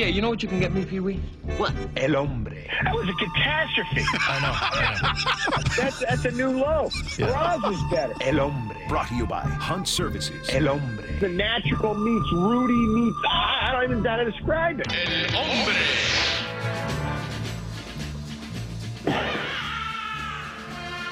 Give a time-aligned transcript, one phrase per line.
[0.00, 1.20] Yeah, you know what you can get me, Pee Wee?
[1.58, 1.74] What?
[1.94, 2.56] El hombre.
[2.84, 4.02] That was a catastrophe.
[4.18, 4.54] I know.
[4.56, 5.62] I know.
[5.76, 6.88] that's that's a new low.
[7.18, 8.14] Roz is better.
[8.22, 8.78] El hombre.
[8.88, 10.48] Brought to you by Hunt Services.
[10.48, 11.04] El hombre.
[11.20, 13.18] The natural meets Rudy meets.
[13.26, 14.88] Ah, I don't even know how to describe it.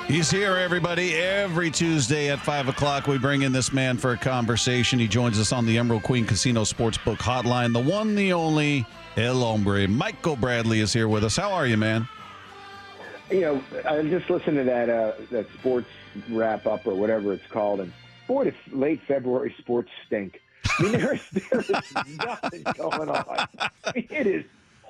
[0.09, 1.17] He's here, everybody.
[1.17, 4.99] Every Tuesday at 5 o'clock, we bring in this man for a conversation.
[4.99, 7.75] He joins us on the Emerald Queen Casino Sportsbook Hotline.
[7.75, 8.87] The one, the only,
[9.19, 9.87] El Hombre.
[9.87, 11.37] Michael Bradley is here with us.
[11.37, 12.09] How are you, man?
[13.31, 15.89] You know, I just listened to that uh, that sports
[16.31, 17.93] wrap up or whatever it's called, and
[18.27, 20.41] boy, does late February sports stink.
[20.79, 21.71] I mean, there is there is
[22.17, 23.47] nothing going on.
[23.59, 24.45] I mean, it is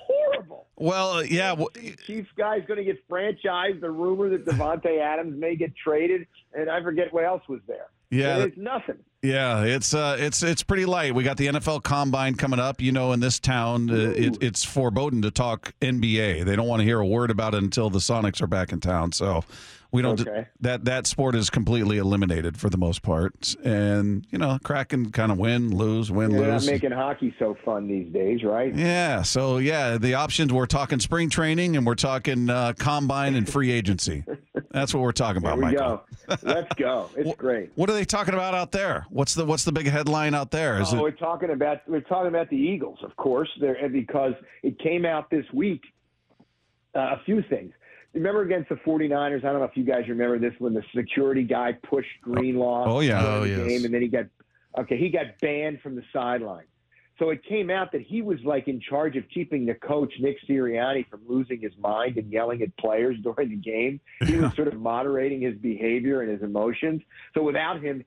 [0.08, 0.66] horrible.
[0.76, 1.50] Well, uh, yeah.
[1.50, 1.68] w-
[2.06, 3.80] Chiefs guy's going to get franchised.
[3.80, 7.86] The rumor that Davante Adams may get traded, and I forget what else was there.
[8.10, 8.38] Yeah.
[8.38, 8.98] it's nothing.
[9.22, 11.12] Yeah, it's uh, it's it's pretty light.
[11.12, 12.80] We got the NFL Combine coming up.
[12.80, 16.44] You know, in this town, uh, it, it's foreboding to talk NBA.
[16.44, 18.78] They don't want to hear a word about it until the Sonics are back in
[18.78, 19.10] town.
[19.10, 19.42] So
[19.90, 20.20] we don't.
[20.20, 20.46] Okay.
[20.60, 23.54] That that sport is completely eliminated for the most part.
[23.64, 26.66] And you know, Kraken kind of win, lose, win, They're not lose.
[26.66, 28.74] making hockey so fun these days, right?
[28.74, 29.22] yeah.
[29.22, 30.52] So yeah, the options.
[30.52, 34.24] We're talking spring training and we're talking uh, combine and free agency.
[34.70, 36.04] That's what we're talking about, we Michael.
[36.28, 36.36] go.
[36.42, 37.10] Let's go.
[37.16, 37.70] It's great.
[37.74, 39.06] What are they talking about out there?
[39.08, 40.80] What's the what's the big headline out there?
[40.80, 44.34] Is oh, it we're talking about we're talking about the Eagles, of course, there because
[44.62, 45.82] it came out this week.
[46.94, 47.72] Uh, a few things.
[48.18, 51.44] Remember against the 49ers, I don't know if you guys remember this when the security
[51.44, 53.20] guy pushed Greenlaw Oh, yeah.
[53.20, 53.68] during Oh, the yes.
[53.68, 54.26] game, and then he got
[54.76, 56.64] okay, he got banned from the sideline.
[57.20, 60.36] So it came out that he was like in charge of keeping the coach Nick
[60.48, 64.00] Sirianni from losing his mind and yelling at players during the game.
[64.24, 67.02] He was sort of moderating his behavior and his emotions.
[67.34, 68.04] So without him,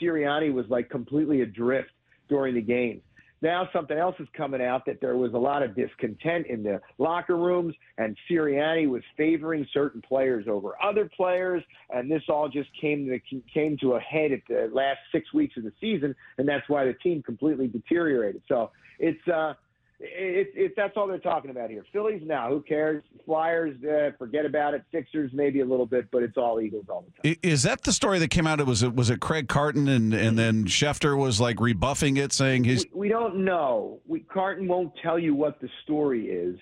[0.00, 1.90] Sirianni was like completely adrift
[2.28, 3.02] during the games.
[3.44, 6.80] Now something else is coming out that there was a lot of discontent in the
[6.96, 12.70] locker rooms, and Sirianni was favoring certain players over other players, and this all just
[12.80, 13.20] came to
[13.52, 16.86] came to a head at the last six weeks of the season, and that's why
[16.86, 18.40] the team completely deteriorated.
[18.48, 19.52] So it's uh,
[20.00, 21.84] it, it, that's all they're talking about here.
[21.92, 23.02] Phillies now, who cares?
[23.24, 24.84] Flyers, uh, forget about it.
[24.90, 27.38] Sixers, maybe a little bit, but it's all Eagles all the time.
[27.42, 28.60] Is that the story that came out?
[28.60, 32.32] It was it was it Craig Carton and and then Schefter was like rebuffing it,
[32.32, 34.00] saying his we, we don't know.
[34.06, 36.58] We Carton won't tell you what the story is,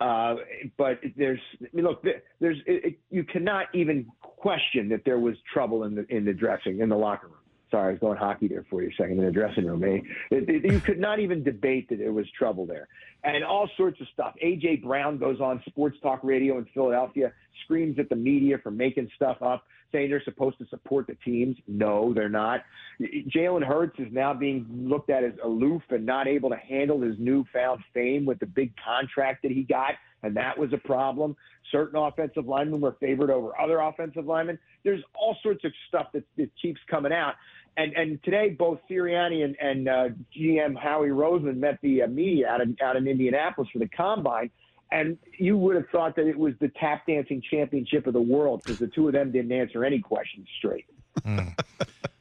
[0.00, 0.36] uh,
[0.76, 2.04] but there's I mean, look.
[2.40, 6.32] There's it, it, you cannot even question that there was trouble in the in the
[6.32, 7.36] dressing in the locker room.
[7.70, 9.82] Sorry, I was going hockey there for you a second in the dressing room.
[9.82, 9.98] Eh?
[10.30, 12.86] It, it, you could not even debate that there was trouble there,
[13.24, 14.34] and all sorts of stuff.
[14.42, 17.32] AJ Brown goes on sports talk radio in Philadelphia,
[17.64, 21.56] screams at the media for making stuff up, saying they're supposed to support the teams.
[21.66, 22.62] No, they're not.
[23.00, 27.16] Jalen Hurts is now being looked at as aloof and not able to handle his
[27.18, 31.36] newfound fame with the big contract that he got, and that was a problem.
[31.72, 34.58] Certain offensive linemen were favored over other offensive linemen.
[34.84, 37.34] There's all sorts of stuff that, that keeps coming out.
[37.76, 42.48] And and today, both Sirianni and, and uh, GM Howie Roseman met the uh, media
[42.48, 44.50] out in out in Indianapolis for the combine.
[44.92, 48.62] And you would have thought that it was the tap dancing championship of the world
[48.62, 50.86] because the two of them didn't answer any questions straight.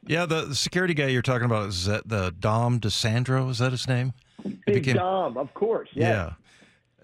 [0.07, 3.49] Yeah, the, security guy you're talking about is that the Dom DiSandro.
[3.49, 4.13] Is that his name?
[4.43, 5.89] Big became- Dom, of course.
[5.93, 6.33] Yeah.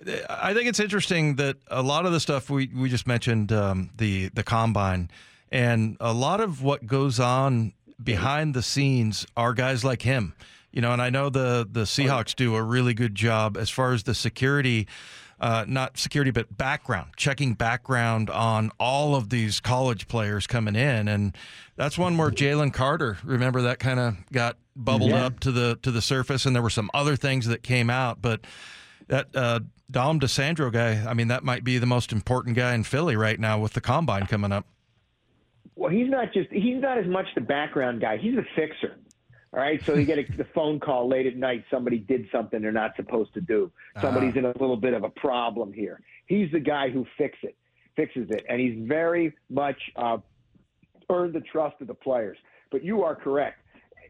[0.06, 0.26] Yeah.
[0.30, 3.92] I think it's interesting that a lot of the stuff we, we just mentioned, um,
[3.98, 5.12] the the combine,
[5.52, 7.74] and a lot of what goes on
[8.04, 10.34] behind the scenes are guys like him.
[10.72, 13.92] You know, and I know the the Seahawks do a really good job as far
[13.94, 14.88] as the security,
[15.40, 21.10] uh, not security, but background checking background on all of these college players coming in,
[21.10, 21.36] and
[21.76, 23.18] that's one where Jalen Carter.
[23.26, 25.26] Remember that kind of got bubbled Yeah.
[25.26, 28.22] up to the to the surface, and there were some other things that came out,
[28.22, 28.40] but
[29.10, 32.86] that uh, Dom DiSandro guy, I mean, that might be the most important guy in
[32.86, 34.66] Philly right now with the combine coming up.
[35.82, 38.18] Well, he's not just he's not as much the background guy.
[38.18, 38.98] He's a fixer.
[39.52, 41.66] All right, so you get a, the phone call late at night.
[41.72, 43.72] Somebody did something they're not supposed to do.
[44.00, 46.00] Somebody's in a little bit of a problem here.
[46.28, 47.58] He's the guy who fix it,
[47.96, 50.18] fixes it, and he's very much uh,
[51.10, 52.38] earned the trust of the players.
[52.72, 53.58] But you are correct.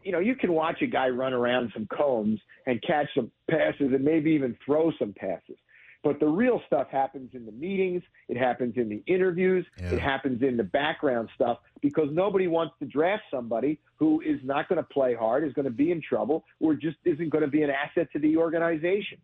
[0.04, 3.94] You know, you can watch a guy run around some combs and catch some passes
[3.94, 5.56] and maybe even throw some passes.
[6.02, 9.92] But the real stuff happens in the meetings, it happens in the interviews, Yeah.
[9.92, 14.68] it happens in the background stuff because nobody wants to draft somebody who is not
[14.68, 17.48] going to play hard, is going to be in trouble, or just isn't going to
[17.50, 19.18] be an asset to the organization.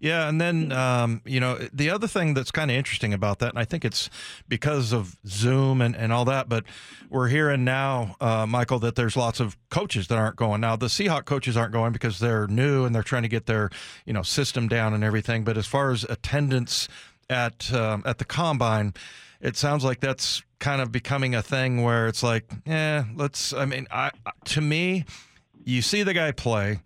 [0.00, 3.50] Yeah, and then um, you know the other thing that's kind of interesting about that,
[3.50, 4.08] and I think it's
[4.48, 6.64] because of Zoom and, and all that, but
[7.10, 10.62] we're hearing now, uh, Michael, that there's lots of coaches that aren't going.
[10.62, 13.68] Now the Seahawk coaches aren't going because they're new and they're trying to get their
[14.06, 15.44] you know system down and everything.
[15.44, 16.88] But as far as attendance
[17.28, 18.94] at um, at the combine,
[19.42, 23.52] it sounds like that's kind of becoming a thing where it's like, yeah, let's.
[23.52, 24.12] I mean, I
[24.46, 25.04] to me,
[25.62, 26.80] you see the guy play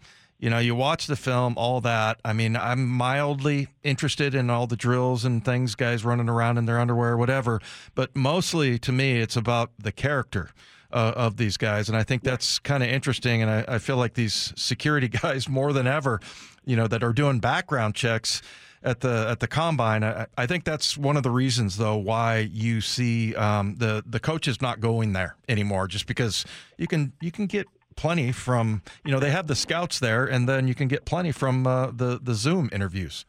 [0.44, 2.20] you know, you watch the film, all that.
[2.22, 6.66] I mean, I'm mildly interested in all the drills and things, guys running around in
[6.66, 7.62] their underwear, whatever.
[7.94, 10.50] But mostly to me, it's about the character.
[10.92, 13.42] Uh, of these guys, and I think that's kind of interesting.
[13.42, 16.20] And I, I feel like these security guys, more than ever,
[16.64, 18.42] you know, that are doing background checks
[18.84, 20.04] at the at the combine.
[20.04, 24.20] I, I, think that's one of the reasons, though, why you see um, the the
[24.20, 26.44] coaches not going there anymore, just because
[26.78, 30.48] you can you can get plenty from you know they have the scouts there, and
[30.48, 33.24] then you can get plenty from uh, the the Zoom interviews.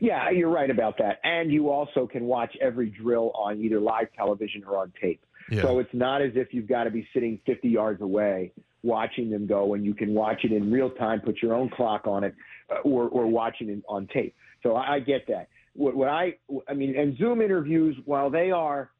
[0.00, 4.08] Yeah, you're right about that, and you also can watch every drill on either live
[4.16, 5.24] television or on tape.
[5.50, 5.62] Yeah.
[5.62, 8.52] So it's not as if you've got to be sitting 50 yards away
[8.84, 12.06] watching them go, and you can watch it in real time, put your own clock
[12.06, 12.34] on it,
[12.70, 14.34] uh, or or watching it on tape.
[14.62, 15.48] So I, I get that.
[15.74, 16.34] What, what I
[16.68, 18.90] I mean, and Zoom interviews, while they are,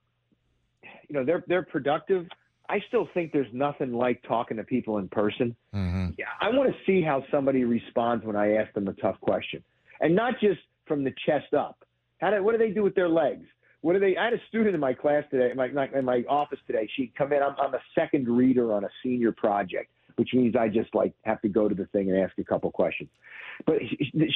[0.82, 2.26] you know, they're they're productive
[2.69, 5.55] I still think there's nothing like talking to people in person.
[5.75, 6.11] Mm-hmm.
[6.19, 9.62] Yeah, I want to see how somebody responds when I ask them a tough question,
[10.00, 11.84] and not just from the chest up.
[12.19, 13.46] How do, what do they do with their legs?
[13.82, 14.16] What do they?
[14.16, 16.88] I had a student in my class today, in my, in my office today.
[16.96, 17.43] She'd come in.
[17.43, 21.43] I'm, I'm a second reader on a senior project, which means I just like have
[21.43, 23.11] to go to the thing and ask a couple questions.
[23.66, 23.76] But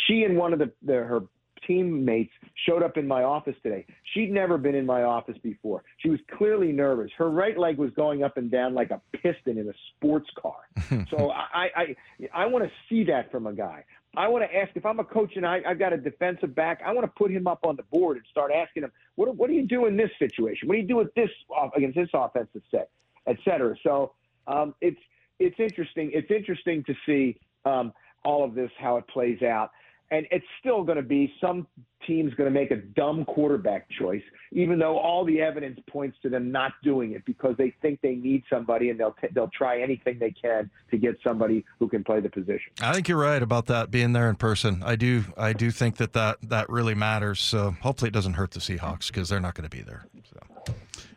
[0.06, 1.20] she and one of the, the her
[1.66, 2.32] teammates
[2.66, 3.86] showed up in my office today.
[4.14, 5.84] She'd never been in my office before.
[5.98, 7.10] She was clearly nervous.
[7.16, 10.68] Her right leg was going up and down like a piston in a sports car.
[11.10, 11.96] so I, I,
[12.34, 13.84] I want to see that from a guy.
[14.16, 16.80] I want to ask if I'm a coach and I, I've got a defensive back.
[16.84, 19.48] I want to put him up on the board and start asking him, what, what
[19.48, 20.66] do you do in this situation?
[20.66, 21.30] What do you do with this
[21.76, 22.90] against this offensive set,
[23.26, 23.76] et cetera?
[23.82, 24.12] So
[24.46, 24.98] um, it's
[25.38, 26.10] it's interesting.
[26.12, 27.92] It's interesting to see um,
[28.24, 29.70] all of this how it plays out
[30.10, 31.66] and it's still going to be some
[32.06, 34.22] team's going to make a dumb quarterback choice,
[34.52, 38.14] even though all the evidence points to them not doing it because they think they
[38.14, 42.02] need somebody and they'll t- they'll try anything they can to get somebody who can
[42.02, 42.72] play the position.
[42.80, 44.82] I think you're right about that being there in person.
[44.82, 47.40] I do I do think that that, that really matters.
[47.40, 50.06] So hopefully it doesn't hurt the Seahawks because they're not going to be there.
[50.32, 50.74] So.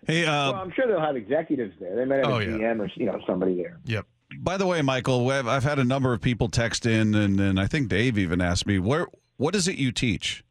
[0.08, 1.96] Hey, uh, well, I'm sure they'll have executives there.
[1.96, 2.84] They might have oh, a GM yeah.
[2.84, 3.80] or you know somebody there.
[3.86, 4.06] Yep
[4.40, 7.68] by the way, Michael, I've had a number of people text in, and, and I
[7.68, 9.08] think Dave even asked me, "Where?
[9.38, 10.44] What is it you teach?"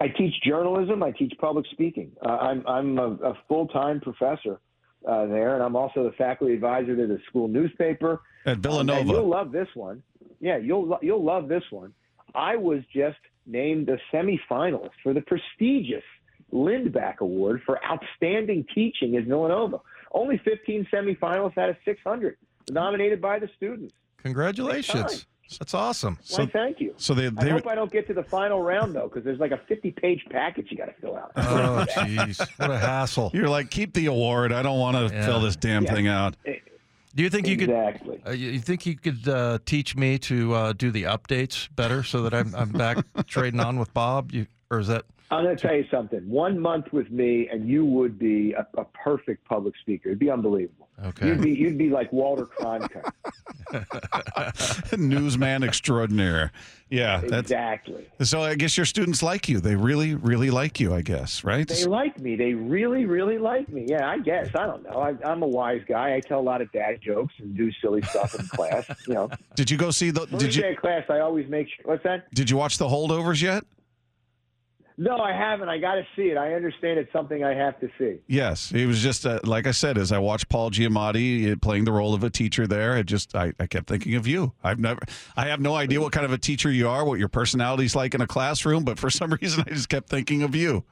[0.00, 1.02] I teach journalism.
[1.02, 2.12] I teach public speaking.
[2.24, 4.60] Uh, I'm I'm a, a full time professor
[5.08, 9.00] uh, there, and I'm also the faculty advisor to the school newspaper at Villanova.
[9.00, 10.02] Um, you'll love this one.
[10.40, 11.94] Yeah, you'll you'll love this one.
[12.34, 16.04] I was just named a semifinalist for the prestigious
[16.52, 19.78] Lindback Award for outstanding teaching at Villanova.
[20.12, 22.36] Only 15 semifinals out of 600
[22.70, 23.94] nominated by the students.
[24.18, 25.26] Congratulations.
[25.58, 26.18] That's awesome.
[26.28, 26.94] Why, so, thank you.
[26.96, 29.40] So they, they I hope I don't get to the final round though, because there's
[29.40, 31.32] like a 50-page package you got to fill out.
[31.36, 33.30] Oh, jeez, what a hassle!
[33.34, 34.52] You're like, keep the award.
[34.52, 35.26] I don't want to yeah.
[35.26, 35.94] fill this damn yeah.
[35.94, 36.36] thing out.
[37.14, 38.18] Do you think you exactly.
[38.18, 38.28] could?
[38.28, 42.22] Uh, you think you could uh, teach me to uh, do the updates better so
[42.22, 44.32] that I'm, I'm back trading on with Bob?
[44.32, 45.04] You, or is that?
[45.32, 46.28] I'm going to tell you something.
[46.28, 50.10] One month with me, and you would be a, a perfect public speaker.
[50.10, 50.88] It'd be unbelievable.
[51.02, 51.28] Okay.
[51.28, 53.10] You'd be you'd be like Walter Cronkite,
[54.98, 56.52] newsman extraordinaire.
[56.90, 58.06] Yeah, exactly.
[58.20, 59.58] So I guess your students like you.
[59.58, 60.94] They really, really like you.
[60.94, 61.66] I guess, right?
[61.66, 62.36] They like me.
[62.36, 63.86] They really, really like me.
[63.88, 64.50] Yeah, I guess.
[64.54, 65.00] I don't know.
[65.00, 66.14] I, am a wise guy.
[66.14, 68.86] I tell a lot of dad jokes and do silly stuff in class.
[69.08, 69.30] You know.
[69.56, 70.26] Did you go see the?
[70.26, 70.76] When did you?
[70.78, 71.04] class?
[71.08, 71.86] I always make sure.
[71.86, 72.32] What's that?
[72.34, 73.64] Did you watch the holdovers yet?
[75.02, 75.68] No, I haven't.
[75.68, 76.36] I got to see it.
[76.36, 78.20] I understand it's something I have to see.
[78.28, 79.98] Yes, it was just uh, like I said.
[79.98, 83.34] As I watched Paul Giamatti uh, playing the role of a teacher there, it just
[83.34, 84.52] I, I kept thinking of you.
[84.62, 85.00] I've never,
[85.36, 88.14] I have no idea what kind of a teacher you are, what your personality's like
[88.14, 90.84] in a classroom, but for some reason, I just kept thinking of you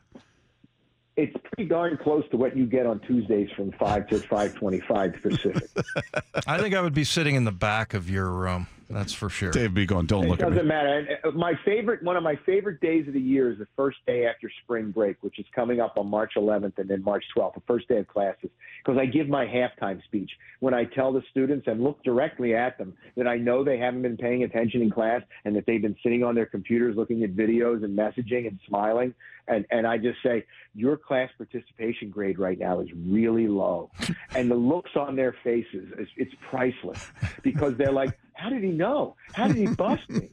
[1.16, 5.16] it's pretty darn close to what you get on Tuesdays from five to five twenty-five
[5.22, 5.68] Pacific.
[6.46, 8.68] I think I would be sitting in the back of your room.
[8.90, 9.52] That's for sure.
[9.52, 10.56] Dave be going, don't it look at me.
[10.56, 11.18] Doesn't matter.
[11.24, 14.26] Uh, my favorite, one of my favorite days of the year is the first day
[14.26, 17.62] after spring break, which is coming up on March 11th and then March 12th, the
[17.66, 18.50] first day of classes,
[18.84, 22.78] because I give my halftime speech when I tell the students and look directly at
[22.78, 25.96] them that I know they haven't been paying attention in class and that they've been
[26.02, 29.14] sitting on their computers looking at videos and messaging and smiling.
[29.46, 30.44] And, and I just say,
[30.74, 33.90] your class participation grade right now is really low.
[34.34, 37.10] and the looks on their faces, it's, it's priceless
[37.42, 39.16] because they're like, How did he know?
[39.34, 40.30] How did he bust me?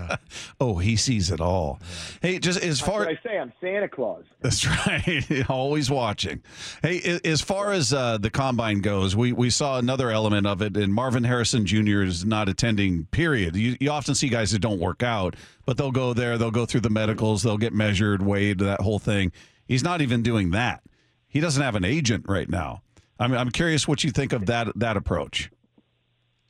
[0.60, 1.80] oh, he sees it all.
[2.22, 3.38] Hey, just as far as I say.
[3.38, 4.24] I'm Santa Claus.
[4.40, 5.50] That's right.
[5.50, 6.42] Always watching.
[6.82, 10.78] Hey, as far as uh, the combine goes, we, we saw another element of it,
[10.78, 12.00] and Marvin Harrison Jr.
[12.00, 13.54] is not attending, period.
[13.54, 16.64] You, you often see guys that don't work out, but they'll go there, they'll go
[16.64, 19.30] through the medicals, they'll get measured, weighed, that whole thing.
[19.66, 20.82] He's not even doing that.
[21.28, 22.80] He doesn't have an agent right now.
[23.18, 25.50] I'm, I'm curious what you think of that that approach.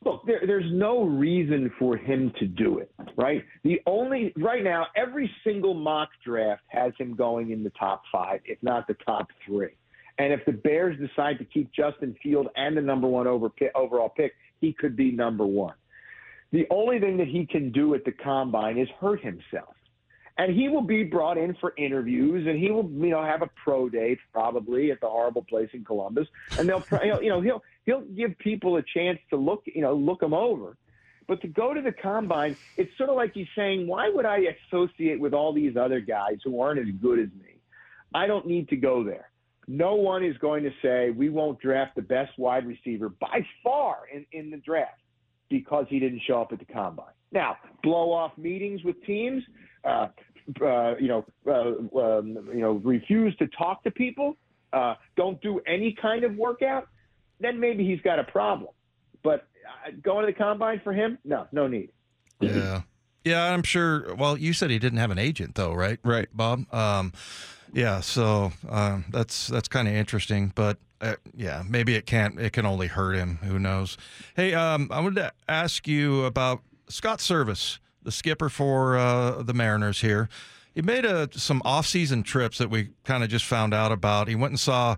[0.04, 3.44] Look, there, there's no reason for him to do it, right?
[3.62, 8.40] The only right now, every single mock draft has him going in the top five,
[8.44, 9.76] if not the top three.
[10.18, 14.08] And if the Bears decide to keep Justin Field and the number one over overall
[14.08, 15.74] pick, he could be number one.
[16.50, 19.74] The only thing that he can do at the combine is hurt himself.
[20.38, 23.50] And he will be brought in for interviews, and he will, you know, have a
[23.64, 26.26] pro day probably at the horrible place in Columbus,
[26.58, 26.84] and they'll,
[27.22, 30.76] you know, he'll he'll give people a chance to look, you know, look him over.
[31.28, 34.40] But to go to the combine, it's sort of like he's saying, why would I
[34.68, 37.60] associate with all these other guys who aren't as good as me?
[38.14, 39.30] I don't need to go there.
[39.68, 44.00] No one is going to say we won't draft the best wide receiver by far
[44.12, 45.00] in, in the draft
[45.48, 47.14] because he didn't show up at the combine.
[47.30, 49.42] Now, blow off meetings with teams,
[49.84, 50.08] uh,
[50.60, 54.36] uh, you know, uh, um, you know, refuse to talk to people,
[54.72, 56.88] uh, don't do any kind of workout,
[57.42, 58.70] then maybe he's got a problem.
[59.22, 59.46] But
[59.86, 61.90] uh, going to the combine for him, no, no need.
[62.40, 62.82] Yeah.
[63.24, 64.14] Yeah, I'm sure.
[64.16, 66.00] Well, you said he didn't have an agent, though, right?
[66.02, 66.72] Right, Bob.
[66.74, 67.12] Um,
[67.72, 72.40] yeah, so um, that's that's kind of interesting, but uh, yeah, maybe it can't.
[72.40, 73.38] It can only hurt him.
[73.44, 73.96] Who knows?
[74.34, 79.54] Hey, um, I wanted to ask you about Scott Servais, the skipper for uh, the
[79.54, 80.28] Mariners here.
[80.74, 84.26] He made a, some off-season trips that we kind of just found out about.
[84.26, 84.96] He went and saw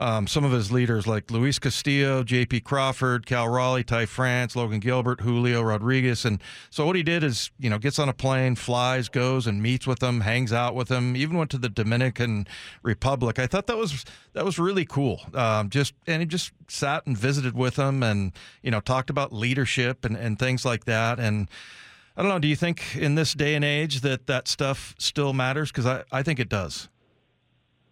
[0.00, 2.60] um, some of his leaders like Luis Castillo, J.P.
[2.60, 7.50] Crawford, Cal Raleigh, Ty France, Logan Gilbert, Julio Rodriguez, and so what he did is,
[7.58, 10.88] you know, gets on a plane, flies, goes and meets with them, hangs out with
[10.88, 11.14] them.
[11.14, 12.46] Even went to the Dominican
[12.82, 13.38] Republic.
[13.38, 15.20] I thought that was that was really cool.
[15.34, 19.34] Um, just and he just sat and visited with them, and you know, talked about
[19.34, 21.48] leadership and and things like that, and.
[22.16, 22.40] I don't know.
[22.40, 25.70] Do you think in this day and age that that stuff still matters?
[25.70, 26.88] Because I, I think it does.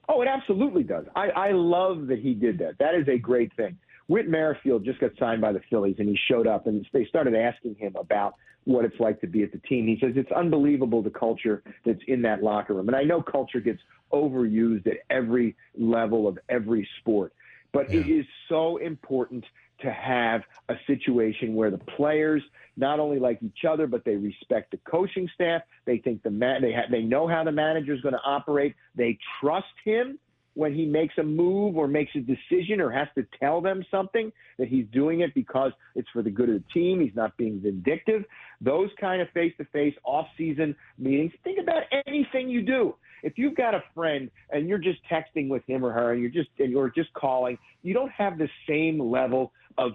[0.08, 1.04] Oh, it absolutely does.
[1.14, 2.78] I, I love that he did that.
[2.78, 3.76] That is a great thing.
[4.06, 7.34] Whit Merrifield just got signed by the Phillies, and he showed up, and they started
[7.34, 8.34] asking him about
[8.64, 9.86] what it's like to be at the team.
[9.86, 13.60] He says it's unbelievable the culture that's in that locker room, and I know culture
[13.60, 13.80] gets
[14.12, 17.34] overused at every level of every sport,
[17.72, 18.00] but yeah.
[18.00, 19.44] it is so important
[19.80, 22.42] to have a situation where the players
[22.78, 25.62] not only like each other, but they respect the coaching staff.
[25.84, 28.74] They think the man they ha- they know how the manager is going to operate.
[28.94, 30.18] They trust him
[30.54, 34.32] when he makes a move or makes a decision or has to tell them something
[34.58, 37.00] that he's doing it because it's for the good of the team.
[37.00, 38.24] He's not being vindictive.
[38.60, 41.30] Those kind of face-to-face off-season meetings.
[41.44, 45.64] Think about anything you do if you've got a friend and you're just texting with
[45.66, 49.00] him or her and you're just and you're just calling, you don't have the same
[49.00, 49.92] level of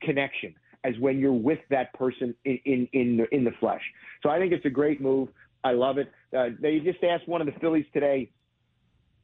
[0.00, 0.54] connection
[0.86, 3.82] as when you're with that person in in in the, in the flesh.
[4.22, 5.28] So I think it's a great move.
[5.64, 6.12] I love it.
[6.36, 8.30] Uh, they just asked one of the Phillies today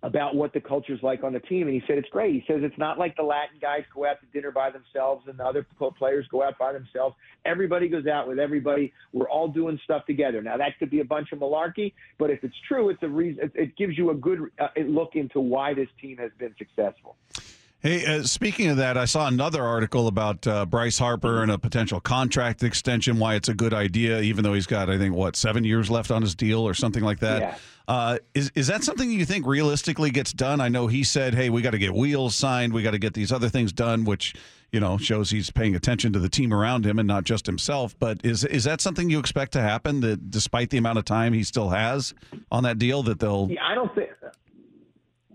[0.05, 2.35] about what the culture's like on the team, and he said it's great.
[2.35, 5.39] He says it's not like the Latin guys go out to dinner by themselves and
[5.39, 5.65] the other
[5.97, 7.15] players go out by themselves.
[7.45, 8.93] Everybody goes out with everybody.
[9.13, 10.43] We're all doing stuff together.
[10.43, 13.53] Now that could be a bunch of malarkey, but if it's true, it's a reason.
[13.55, 17.17] It gives you a good uh, look into why this team has been successful.
[17.83, 21.59] Hey, uh, speaking of that, I saw another article about uh, Bryce Harper and a
[21.59, 23.19] potential contract extension.
[23.19, 26.13] Why it's a good idea, even though he's got, I think, what seven years left
[26.13, 27.41] on his deal or something like that.
[27.41, 27.57] Yeah.
[27.89, 30.61] Uh, is is that something you think realistically gets done?
[30.61, 32.73] I know he said, "Hey, we got to get wheels signed.
[32.73, 34.37] We got to get these other things done," which
[34.71, 37.99] you know shows he's paying attention to the team around him and not just himself.
[37.99, 40.03] But is is that something you expect to happen?
[40.03, 42.15] That despite the amount of time he still has
[42.53, 43.49] on that deal, that they'll.
[43.51, 44.11] Yeah, I don't think.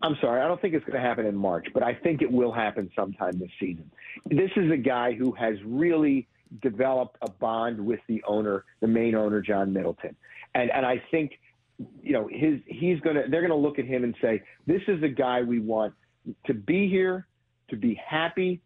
[0.07, 2.31] I'm sorry, I don't think it's going to happen in March, but I think it
[2.31, 3.91] will happen sometime this season.
[4.29, 6.29] This is a guy who has really
[6.61, 10.15] developed a bond with the owner, the main owner, John Middleton,
[10.55, 11.37] and and I think,
[12.01, 15.09] you know, his he's gonna they're gonna look at him and say, this is a
[15.09, 15.93] guy we want
[16.45, 17.27] to be here,
[17.69, 18.61] to be happy,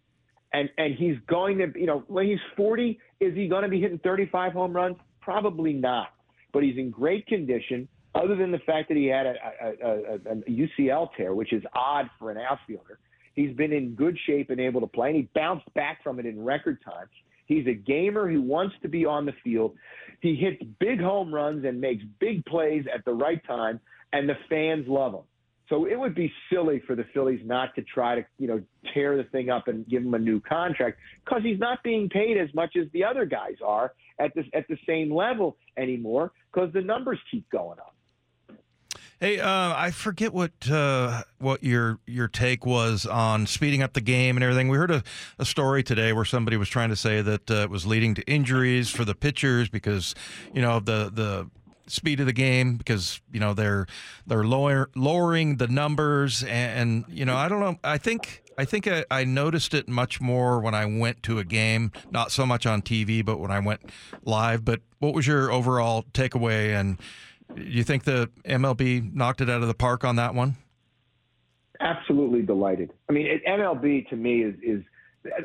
[0.53, 3.81] and and he's going to, you know, when he's 40, is he going to be
[3.81, 4.97] hitting 35 home runs?
[5.21, 6.09] Probably not,
[6.53, 10.15] but he's in great condition other than the fact that he had a, a, a,
[10.15, 12.99] a UCL tear, which is odd for an outfielder.
[13.35, 16.25] He's been in good shape and able to play, and he bounced back from it
[16.25, 17.07] in record time.
[17.45, 19.75] He's a gamer who wants to be on the field.
[20.21, 23.79] He hits big home runs and makes big plays at the right time,
[24.13, 25.23] and the fans love him.
[25.71, 28.61] So it would be silly for the Phillies not to try to, you know,
[28.93, 32.37] tear the thing up and give him a new contract because he's not being paid
[32.37, 36.73] as much as the other guys are at this at the same level anymore because
[36.73, 37.95] the numbers keep going up.
[39.21, 44.01] Hey, uh, I forget what uh, what your your take was on speeding up the
[44.01, 44.67] game and everything.
[44.67, 45.03] We heard a,
[45.37, 48.23] a story today where somebody was trying to say that uh, it was leading to
[48.23, 50.15] injuries for the pitchers because
[50.55, 51.47] you know the the
[51.85, 53.85] speed of the game because you know they're
[54.25, 58.65] they're lower, lowering the numbers and, and you know I don't know I think I
[58.65, 62.45] think I, I, noticed it much more when I went to a game, not so
[62.45, 63.81] much on TV, but when I went
[64.23, 64.65] live.
[64.65, 66.99] But what was your overall takeaway and
[67.57, 70.55] you think the MLB knocked it out of the park on that one?
[71.79, 72.93] Absolutely delighted.
[73.09, 74.83] I mean, MLB to me is is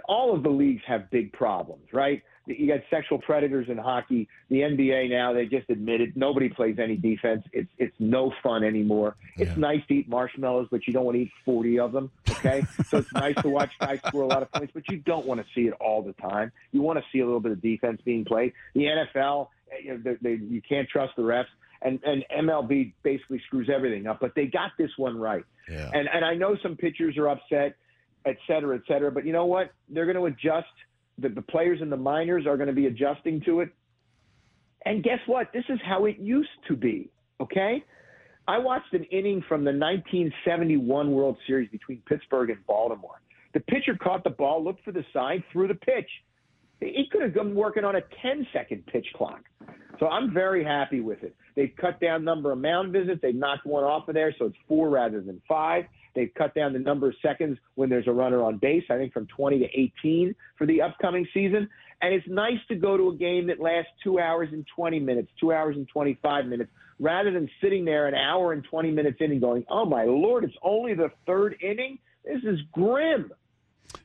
[0.08, 2.22] all of the leagues have big problems, right?
[2.46, 4.28] You got sexual predators in hockey.
[4.50, 7.42] The NBA now they just admitted nobody plays any defense.
[7.52, 9.16] It's it's no fun anymore.
[9.36, 9.46] Yeah.
[9.46, 12.10] It's nice to eat marshmallows, but you don't want to eat forty of them.
[12.30, 15.26] Okay, so it's nice to watch guys score a lot of points, but you don't
[15.26, 16.52] want to see it all the time.
[16.70, 18.52] You want to see a little bit of defense being played.
[18.74, 21.46] The NFL, eh, you know, they, they, you can't trust the refs
[21.86, 24.18] and and MLB basically screws everything up.
[24.20, 25.44] But they got this one right.
[25.70, 25.90] Yeah.
[25.92, 27.76] And and I know some pitchers are upset,
[28.26, 29.10] et cetera, et cetera.
[29.10, 29.72] But you know what?
[29.88, 30.68] They're going to adjust.
[31.18, 33.70] The, the players in the minors are going to be adjusting to it.
[34.84, 35.50] And guess what?
[35.54, 37.10] This is how it used to be.
[37.40, 37.82] Okay.
[38.48, 43.20] I watched an inning from the 1971 World Series between Pittsburgh and Baltimore.
[43.54, 46.08] The pitcher caught the ball, looked for the sign, threw the pitch.
[46.80, 49.40] He could have been working on a 10 second pitch clock.
[49.98, 51.34] So I'm very happy with it.
[51.54, 53.20] They've cut down number of mound visits.
[53.22, 55.84] They've knocked one off of there, so it's four rather than five.
[56.14, 59.12] They've cut down the number of seconds when there's a runner on base, I think
[59.12, 61.68] from 20 to 18 for the upcoming season.
[62.02, 65.28] And it's nice to go to a game that lasts two hours and 20 minutes,
[65.40, 69.32] two hours and 25 minutes, rather than sitting there an hour and 20 minutes in
[69.32, 71.98] and going, oh my Lord, it's only the third inning?
[72.24, 73.32] This is grim.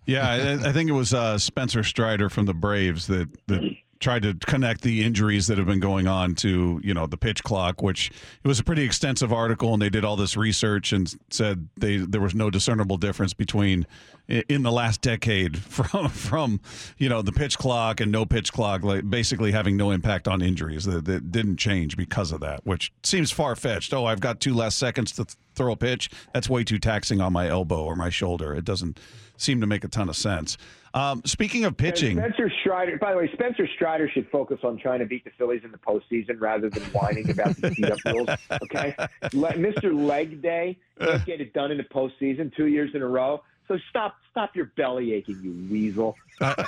[0.05, 4.23] Yeah, I, I think it was uh, Spencer Strider from the Braves that, that tried
[4.23, 7.81] to connect the injuries that have been going on to you know the pitch clock,
[7.81, 8.11] which
[8.43, 11.97] it was a pretty extensive article, and they did all this research and said they
[11.97, 13.85] there was no discernible difference between
[14.27, 16.59] in the last decade from from
[16.97, 20.41] you know the pitch clock and no pitch clock, like basically having no impact on
[20.41, 23.93] injuries that, that didn't change because of that, which seems far fetched.
[23.93, 26.09] Oh, I've got two less seconds to throw a pitch.
[26.33, 28.55] That's way too taxing on my elbow or my shoulder.
[28.55, 28.99] It doesn't
[29.41, 30.57] seem to make a ton of sense.
[30.93, 32.97] Um, speaking of pitching, and Spencer Strider.
[32.97, 35.77] By the way, Spencer Strider should focus on trying to beat the Phillies in the
[35.77, 38.27] postseason rather than whining about the speed up rules.
[38.63, 38.95] Okay,
[39.31, 39.93] Mr.
[39.93, 43.41] Leg Day can't get it done in the postseason two years in a row.
[43.71, 46.17] So stop, stop your belly aching, you weasel.
[46.41, 46.65] I,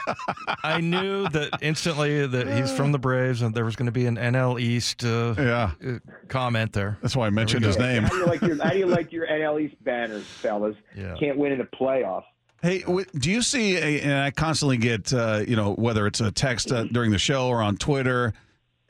[0.64, 4.06] I knew that instantly that he's from the Braves, and there was going to be
[4.06, 5.72] an NL East uh, yeah.
[5.86, 6.98] Uh, comment there.
[7.02, 8.04] That's why I mentioned his name.
[8.04, 10.78] How do you like your How do you like your NL East banners, fellas?
[10.96, 11.16] Yeah.
[11.20, 12.24] Can't win in the playoff.
[12.64, 12.82] Hey,
[13.18, 13.76] do you see?
[13.76, 17.20] A, and I constantly get, uh, you know, whether it's a text uh, during the
[17.20, 18.34] show or on Twitter.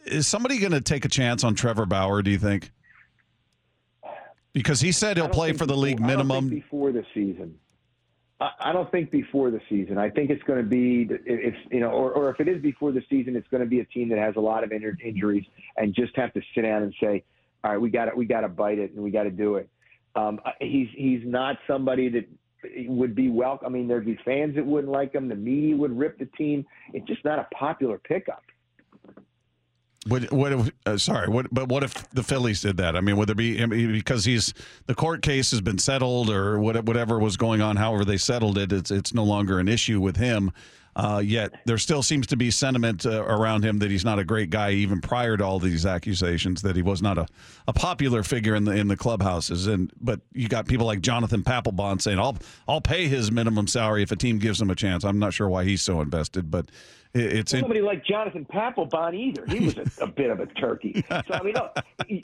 [0.05, 2.21] Is somebody going to take a chance on Trevor Bauer?
[2.21, 2.71] Do you think?
[4.53, 7.55] Because he said he'll play for the league minimum before the season.
[8.39, 9.97] I don't think before the season.
[9.97, 12.91] I think it's going to be if you know, or, or if it is before
[12.91, 15.45] the season, it's going to be a team that has a lot of injuries
[15.77, 17.23] and just have to sit down and say,
[17.63, 18.17] "All right, we got it.
[18.17, 19.69] We got to bite it, and we got to do it."
[20.15, 22.27] Um, he's he's not somebody that
[22.87, 23.67] would be welcome.
[23.67, 25.27] I mean, there'd be fans that wouldn't like him.
[25.27, 26.65] The media would rip the team.
[26.93, 28.43] It's just not a popular pickup.
[30.07, 30.31] What?
[30.31, 30.51] What?
[30.51, 31.29] If, uh, sorry.
[31.29, 31.47] What?
[31.53, 32.95] But what if the Phillies did that?
[32.95, 34.53] I mean, would there be because he's
[34.85, 37.77] the court case has been settled or whatever was going on?
[37.77, 38.73] However, they settled it.
[38.73, 40.51] It's it's no longer an issue with him.
[40.95, 44.23] Uh, yet there still seems to be sentiment uh, around him that he's not a
[44.23, 47.25] great guy, even prior to all these accusations that he was not a,
[47.67, 49.67] a popular figure in the in the clubhouses.
[49.67, 54.03] And but you got people like Jonathan Papelbon saying, "I'll I'll pay his minimum salary
[54.03, 56.69] if a team gives him a chance." I'm not sure why he's so invested, but
[57.13, 59.45] it's somebody in- like Jonathan Papelbon either.
[59.47, 61.03] He was a, a bit of a turkey.
[61.27, 61.75] So I mean, look,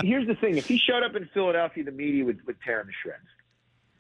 [0.03, 2.87] here's the thing: if he showed up in Philadelphia, the media would, would tear him
[2.87, 3.23] to shreds.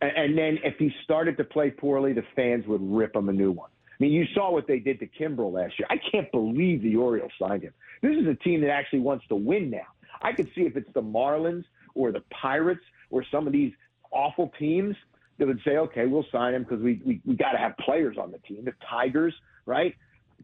[0.01, 3.33] And, and then if he started to play poorly, the fans would rip him a
[3.33, 3.69] new one.
[3.99, 5.87] I mean, you saw what they did to Kimbrel last year.
[5.89, 7.73] I can't believe the Orioles signed him.
[8.01, 9.87] This is a team that actually wants to win now.
[10.21, 13.73] I could see if it's the Marlins or the Pirates or some of these
[14.11, 14.95] awful teams
[15.37, 18.17] that would say, okay, we'll sign him because we, we, we got to have players
[18.17, 18.63] on the team.
[18.65, 19.33] The Tigers,
[19.65, 19.95] right?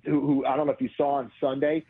[0.05, 1.85] Who, who I don't know if you saw on Sunday,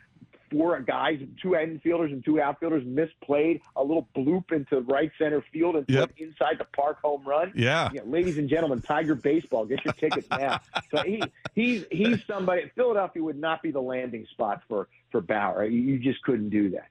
[0.52, 5.76] four guys, two infielders and two outfielders misplayed a little bloop into right center field
[5.76, 6.12] and yep.
[6.18, 7.52] inside the park home run.
[7.56, 7.90] Yeah.
[7.94, 8.02] yeah.
[8.06, 10.60] Ladies and gentlemen, Tiger Baseball, get your tickets now.
[10.92, 11.22] so he
[11.54, 15.66] he's he's somebody Philadelphia would not be the landing spot for for Bauer.
[15.66, 16.88] You just couldn't do that.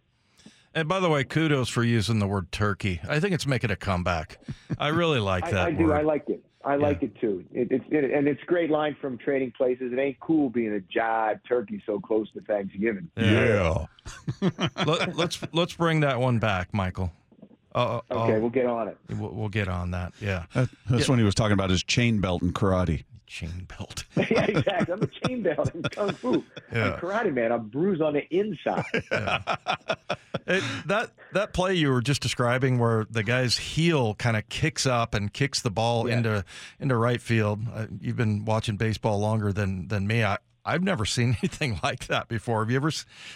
[0.76, 3.00] And by the way, kudos for using the word turkey.
[3.08, 4.38] I think it's making a comeback.
[4.76, 5.92] I really like that I, I do.
[5.92, 6.44] I like it.
[6.64, 7.44] I like it too.
[7.52, 9.92] It, it's it, and it's a great line from Trading Places.
[9.92, 13.10] It ain't cool being a jive turkey so close to Thanksgiving.
[13.16, 13.86] Yeah.
[14.86, 17.12] Let, let's let's bring that one back, Michael.
[17.74, 18.96] Uh, Okay, oh, we'll get on it.
[19.10, 20.12] we'll, we'll get on that.
[20.20, 23.04] Yeah, That- That's when he was talking about his chain belt in karate.
[23.26, 24.04] Chain belt.
[24.16, 24.92] yeah, exactly.
[24.94, 26.44] I'm a chain belt in kung fu.
[26.72, 26.94] Yeah.
[26.94, 27.52] I'm karate man.
[27.52, 28.84] I'm bruised on the inside.
[30.46, 34.84] It, that that play you were just describing, where the guy's heel kind of kicks
[34.84, 36.18] up and kicks the ball Yeah.
[36.18, 36.44] into
[36.78, 37.60] into right field.
[37.74, 40.22] Uh, you've been watching baseball longer than than me.
[40.22, 42.60] I I've never seen anything like that before.
[42.60, 42.90] Have you ever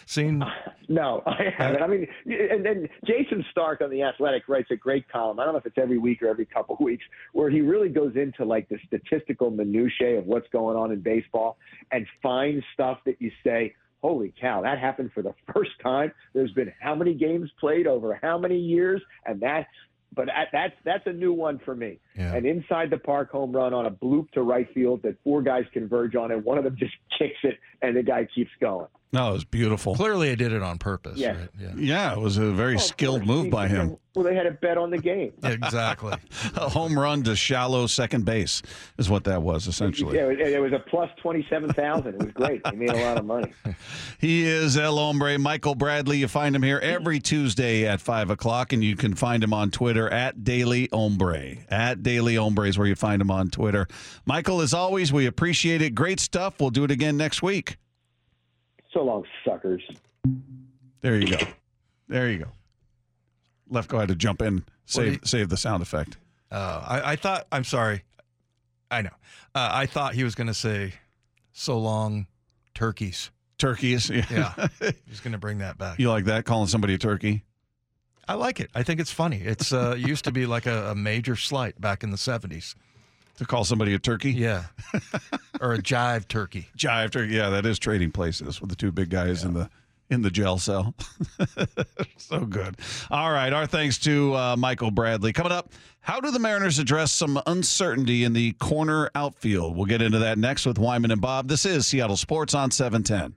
[0.06, 0.44] seen?
[0.90, 1.82] No, I haven't.
[1.82, 5.38] I mean, and then Jayson Stark on the Athletic writes a great column.
[5.38, 7.90] I don't know if it's every week or every couple of weeks, where he really
[7.90, 11.58] goes into like the statistical minutiae of what's going on in baseball
[11.92, 16.52] and finds stuff that you say, "Holy cow, that happened for the first time." There's
[16.52, 19.66] been how many games played over how many years, and that.
[20.14, 21.98] But that- that's that's a new one for me.
[22.16, 22.34] Yeah.
[22.34, 25.64] An inside the park home run on a bloop to right field that four guys
[25.72, 28.86] converge on, and one of them just kicks it, and the guy keeps going.
[29.10, 29.94] No, it was beautiful.
[29.94, 31.16] Clearly, I did it on purpose.
[31.18, 31.38] Yeah.
[31.38, 31.48] Right?
[31.58, 31.72] Yeah.
[31.76, 33.26] Yeah, it was a very Oh, skilled course.
[33.28, 33.96] move by him.
[34.14, 35.32] Well, they had a bet on the game.
[35.44, 36.12] Exactly.
[36.56, 38.60] A home run to shallow second base
[38.98, 40.16] is what that was essentially.
[40.16, 42.14] Yeah, it, it was a plus twenty-seven thousand.
[42.14, 42.60] It was great.
[42.68, 43.52] He made a lot of money.
[44.20, 46.18] He is El Hombre, Michael Bradley.
[46.18, 49.70] You find him here every Tuesday at 5 o'clock, and you can find him on
[49.70, 51.58] Twitter at Daily Hombre.
[51.68, 53.86] At Daily Hombre is where you find him on Twitter.
[54.26, 55.94] Michael, as always, we appreciate it.
[55.94, 56.54] Great stuff.
[56.58, 57.76] We'll do it again next week.
[58.98, 59.80] So long, suckers.
[61.02, 61.46] There you go.
[62.08, 62.48] There you go.
[63.70, 66.16] Lefko had to jump in, save, he- save the sound effect.
[66.50, 67.46] Uh, I, I thought.
[67.52, 68.02] I'm sorry.
[68.90, 69.10] I know.
[69.54, 70.94] Uh, I thought he was going to say,
[71.52, 72.26] "So long,
[72.74, 74.10] turkeys." Turkeys.
[74.10, 74.52] Yeah,
[75.06, 76.00] he's going to bring that back.
[76.00, 77.44] you like that, calling somebody a turkey?
[78.26, 78.68] I like it.
[78.74, 79.42] I think it's funny.
[79.42, 82.74] It's uh, used to be like a, a major slight back in the '70s.
[83.38, 84.32] To call somebody a turkey?
[84.32, 84.64] Yeah,
[85.60, 86.68] or a jive turkey.
[86.76, 87.34] Jive turkey.
[87.34, 89.70] Yeah, that is trading places with the two big guys in the
[90.10, 90.94] in the jail cell.
[92.16, 92.76] so good.
[93.10, 93.52] All right.
[93.52, 95.32] Our thanks to uh, Michael Bradley.
[95.32, 95.70] Coming up,
[96.00, 99.76] how do the Mariners address some uncertainty in the corner outfield?
[99.76, 101.48] We'll get into that next with Wyman and Bob.
[101.48, 103.34] This is Seattle Sports on 710.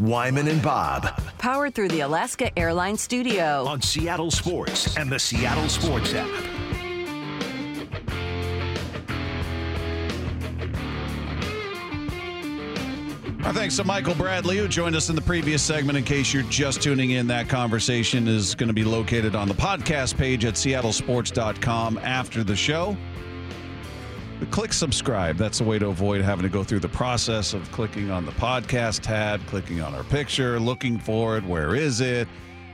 [0.00, 1.04] Wyman and Bob
[1.38, 3.64] Powered through the Alaska Airlines Studio.
[3.64, 6.28] on Seattle Sports and the Seattle Sports app.
[13.44, 15.98] Our thanks to Michael Bradley, who joined us in the previous segment.
[15.98, 19.54] In case you're just tuning in, that conversation is going to be located on the
[19.54, 22.96] podcast page at seattlesports.com after the show.
[24.40, 25.36] But click subscribe.
[25.36, 28.32] That's the way to avoid having to go through the process of clicking on the
[28.32, 31.44] podcast tab, clicking on our picture, looking for it.
[31.44, 32.26] Where is it?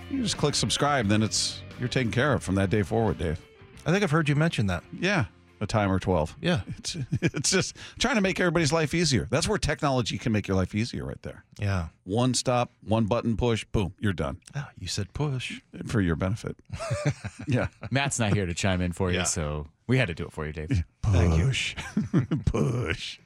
[0.08, 3.44] You just click subscribe, then it's you're taken care of from that day forward, Dave.
[3.86, 4.84] I think I've heard you mention that.
[5.00, 5.24] Yeah,
[5.60, 6.36] a timer 12.
[6.40, 9.26] Yeah, It's it's just trying to make everybody's life easier.
[9.30, 11.44] That's where technology can make your life easier right there.
[11.58, 11.88] yeah.
[12.04, 15.60] One stop, one button push, boom, you're done Oh, you said push.
[15.86, 16.56] for your benefit.
[17.46, 17.68] yeah.
[17.90, 19.24] Matt's not here to chime in for you, Yeah.
[19.24, 20.82] so we had to do it for you, Dave.
[21.02, 21.74] Push.
[22.46, 23.18] push.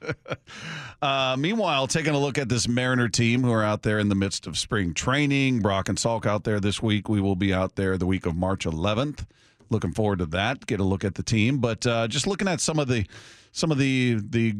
[1.02, 4.14] uh, meanwhile, taking a look at this Mariner team who are out there in the
[4.14, 5.60] midst of spring training.
[5.60, 7.08] Brock and Salk out there this week.
[7.08, 9.26] We will be out there the week of March 11th.
[9.74, 10.66] Looking forward to that.
[10.66, 13.04] Get a look at the team, but uh, just looking at some of the
[13.50, 14.54] some of the the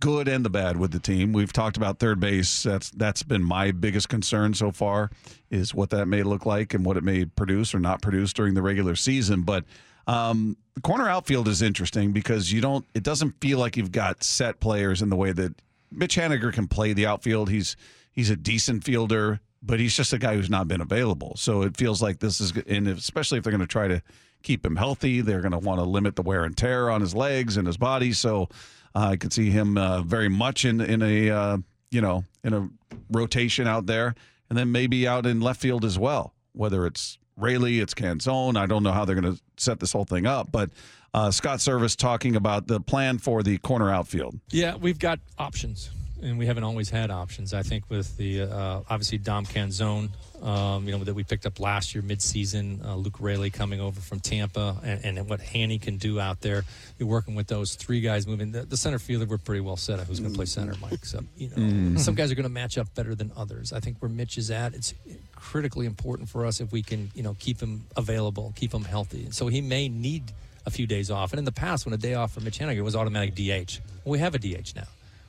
[0.00, 1.32] good and the bad with the team.
[1.32, 2.64] We've talked about third base.
[2.64, 5.12] That's that's been my biggest concern so far
[5.50, 8.54] is what that may look like and what it may produce or not produce during
[8.54, 9.42] the regular season.
[9.42, 9.66] But
[10.08, 12.84] um, the corner outfield is interesting because you don't.
[12.92, 15.54] It doesn't feel like you've got set players in the way that
[15.92, 17.50] Mitch Haniger can play the outfield.
[17.50, 17.76] He's
[18.10, 21.34] he's a decent fielder, but he's just a guy who's not been available.
[21.36, 24.02] So it feels like this is, and especially if they're going to try to
[24.46, 27.14] keep him healthy, they're going to want to limit the wear and tear on his
[27.14, 28.12] legs and his body.
[28.12, 28.48] So
[28.94, 31.58] uh, I could see him uh, very much in in a uh,
[31.90, 32.68] you know in a
[33.10, 34.14] rotation out there,
[34.48, 36.32] and then maybe out in left field as well.
[36.52, 38.56] Whether it's Raley, it's Canzone.
[38.56, 40.70] I don't know how they're going to set this whole thing up, but
[41.12, 44.38] uh, Scott Servais talking about the plan for the corner outfield.
[44.50, 45.90] Yeah, we've got options,
[46.22, 47.52] and we haven't always had options.
[47.54, 50.10] I think with the uh, obviously Dom Canzone,
[50.42, 54.00] um, you know that we picked up last year midseason, uh, Luke Raley coming over
[54.00, 56.64] from Tampa, and, and what Hanny can do out there.
[56.98, 58.52] You're working with those three guys moving.
[58.52, 61.04] The, the center fielder, we're pretty well set on who's going to play center, Mike.
[61.04, 63.72] So you know, some guys are going to match up better than others.
[63.72, 64.94] I think where Mitch is at, it's
[65.34, 69.24] critically important for us if we can you know keep him available, keep him healthy.
[69.24, 70.32] And So he may need
[70.66, 71.32] a few days off.
[71.32, 74.12] And in the past, when a day off for Mitch Haniger was automatic DH, well,
[74.12, 74.82] we have a DH now.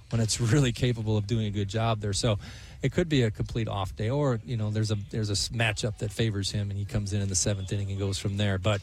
[0.10, 2.14] When it's really capable of doing a good job there.
[2.14, 2.40] So
[2.82, 5.98] it could be a complete off day, or you know, there's a there's a matchup
[6.00, 8.58] that favors him, and he comes in in the seventh inning and goes from there.
[8.58, 8.82] But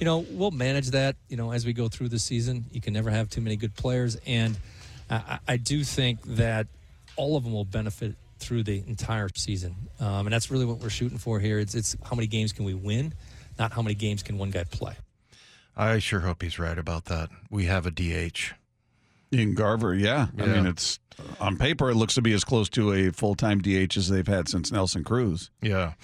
[0.00, 1.16] you know, we'll manage that.
[1.28, 3.74] You know, as we go through the season, you can never have too many good
[3.74, 4.56] players, and
[5.10, 6.66] I, I- do think that
[7.16, 10.90] all of them will benefit through the entire season, um, and that's really what we're
[10.90, 11.58] shooting for here.
[11.58, 13.12] It's it's how many games can we win,
[13.58, 14.94] not how many games can one guy play.
[15.76, 17.30] I sure hope he's right about that.
[17.50, 18.52] We have a DH.
[19.34, 20.28] In Garver, yeah.
[20.38, 21.00] I mean, it's
[21.40, 24.26] on paper, it looks to be as close to a full time DH as they've
[24.26, 25.50] had since Nelson Cruz.
[25.60, 25.94] Yeah,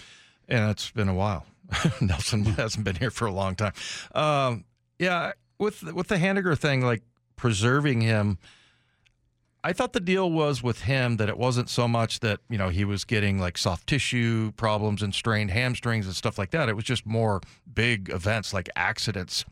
[0.48, 1.46] and it's been a while.
[2.00, 3.72] Nelson hasn't been here for a long time.
[4.14, 4.64] Um,
[4.98, 7.02] yeah, with with the Haniger thing, like
[7.36, 8.38] preserving him,
[9.62, 12.68] I thought the deal was with him that it wasn't so much that you know
[12.68, 16.68] he was getting like soft tissue problems and strained hamstrings and stuff like that.
[16.68, 17.40] It was just more
[17.72, 19.44] big events like accidents,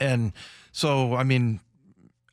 [0.00, 0.32] and
[0.72, 1.60] so I mean,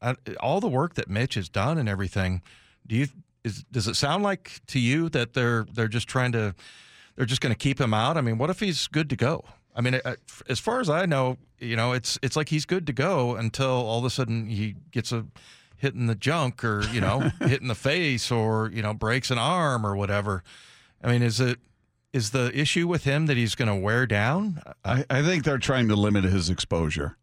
[0.02, 2.42] I, all the work that Mitch has done and everything.
[2.88, 3.08] Do you
[3.44, 6.56] is does it sound like to you that they're they're just trying to
[7.16, 8.18] they're just going to keep him out?
[8.18, 9.46] I mean, what if he's good to go?
[9.76, 10.00] I mean,
[10.50, 13.70] as far as I know, you know, it's it's like he's good to go until
[13.70, 15.26] all of a sudden he gets a
[15.78, 19.32] hit in the junk or you know hit in the face or you know breaks
[19.32, 20.44] an arm or whatever.
[21.04, 21.60] I mean, is it
[22.14, 24.62] is the issue with him that he's going to wear down?
[24.84, 27.18] I, I think they're trying to limit his exposure.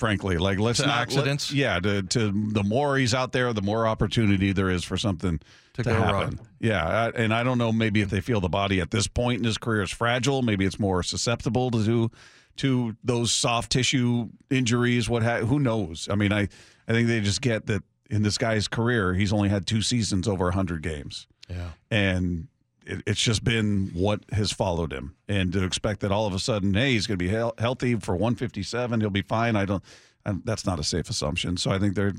[0.00, 1.52] Frankly, like let's To not let- accidents?
[1.52, 5.38] yeah, to, to the more he's out there, the more opportunity there is for something
[5.74, 6.12] To to, go happen.
[6.14, 6.40] wrong.
[6.58, 7.70] Yeah, I, and I don't know.
[7.70, 10.64] Maybe if they feel the body at this point in his career is fragile, maybe
[10.64, 12.10] it's more susceptible to
[12.56, 15.06] to those soft tissue injuries.
[15.08, 16.08] What ha- who knows?
[16.10, 16.48] I mean, I
[16.88, 20.26] I think they just get that in this guy's career, he's only had two seasons
[20.26, 21.72] over hundred games Yeah.
[21.90, 22.48] and
[22.90, 25.16] it, it's just been what has followed him.
[25.28, 27.94] And to expect that all of a sudden, hey, he's going to be hel- healthy
[27.94, 29.56] for 157, he'll be fine.
[29.56, 29.82] I don't.
[30.26, 31.56] I, that's not a safe assumption.
[31.56, 32.12] So I think they're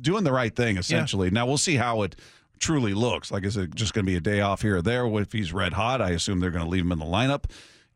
[0.00, 1.30] doing the right thing essentially.
[1.30, 2.16] Now we'll see how it
[2.58, 3.30] truly looks.
[3.30, 5.06] Like, is it just going to be a day off here or there?
[5.06, 7.44] If he's red hot, I assume they're going to leave him in the lineup.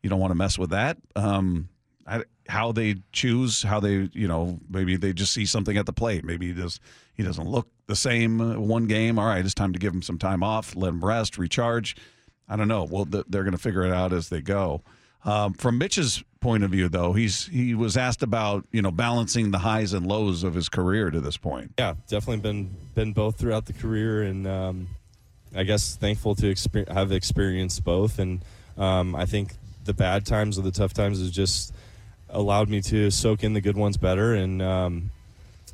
[0.01, 0.97] You don't want to mess with that.
[1.15, 1.69] Um,
[2.07, 5.93] I, how they choose, how they, you know, maybe they just see something at the
[5.93, 6.25] plate.
[6.25, 6.79] Maybe he does.
[7.13, 9.19] He doesn't look the same uh, one game.
[9.19, 11.95] All right, it's time to give him some time off, let him rest, recharge.
[12.47, 12.83] I don't know.
[12.83, 14.81] Well, they're going to figure it out as they go.
[15.25, 19.51] Um, from Mitch's point of view, though, he's he was asked about you know balancing
[19.51, 21.73] the highs and lows of his career to this point.
[21.77, 24.87] Yeah, definitely been been both throughout the career, and um,
[25.53, 26.55] I guess thankful to
[26.87, 28.17] have experienced both.
[28.17, 28.43] And
[28.77, 31.73] um, I think the bad times or the tough times is just
[32.29, 35.11] allowed me to soak in the good ones better, and um,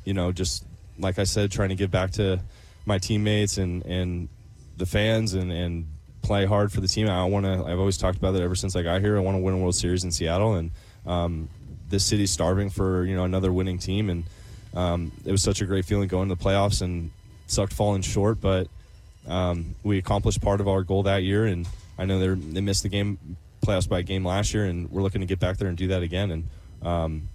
[0.04, 0.64] you know, just
[0.98, 2.40] like I said, trying to give back to
[2.84, 4.28] my teammates and and
[4.76, 5.86] the fans and and
[6.22, 7.08] play hard for the team.
[7.08, 7.64] I want to.
[7.64, 9.16] I've always talked about that ever since I got here.
[9.16, 10.70] I want to win a World Series in Seattle, and
[11.06, 11.48] um,
[11.88, 14.10] this city's starving for you know another winning team.
[14.10, 14.24] And
[14.74, 17.10] um, it was such a great feeling going to the playoffs, and
[17.46, 18.68] sucked falling short, but
[19.28, 21.46] um, we accomplished part of our goal that year.
[21.46, 21.66] And
[21.98, 23.18] I know they they missed the game
[23.66, 25.88] playoffs by a game last year, and we're looking to get back there and do
[25.88, 26.30] that again.
[26.30, 26.48] And
[26.82, 27.28] um,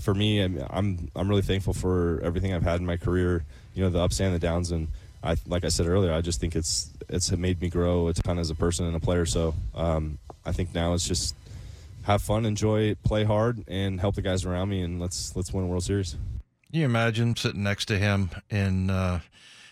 [0.00, 3.44] for me, I'm, I'm I'm really thankful for everything I've had in my career.
[3.74, 4.88] You know, the ups and the downs, and
[5.22, 8.38] I like I said earlier, I just think it's it's made me grow a ton
[8.38, 9.26] as a person and a player.
[9.26, 11.34] So um, I think now it's just
[12.02, 15.64] have fun, enjoy, play hard, and help the guys around me, and let's let's win
[15.64, 16.16] a World Series.
[16.70, 19.20] Can you imagine sitting next to him in uh,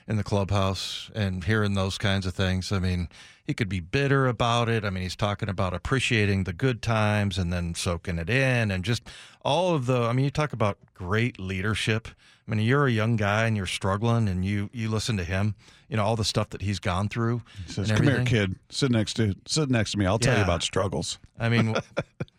[0.09, 2.73] in the clubhouse and hearing those kinds of things?
[2.73, 3.09] I mean,
[3.45, 4.85] he could be bitter about it.
[4.85, 8.85] I mean, he's talking about appreciating the good times and then soaking it in, and
[8.85, 9.03] just
[9.42, 10.03] all of the.
[10.03, 12.09] I mean, you talk about great leadership.
[12.47, 15.55] I mean, you're a young guy and you're struggling, and you you listen to him.
[15.88, 17.42] You know all the stuff that he's gone through.
[17.66, 18.57] He says, "Come here, kid.
[18.71, 20.07] Sit next to sit next to me.
[20.07, 21.77] I'll tell you about struggles." I mean,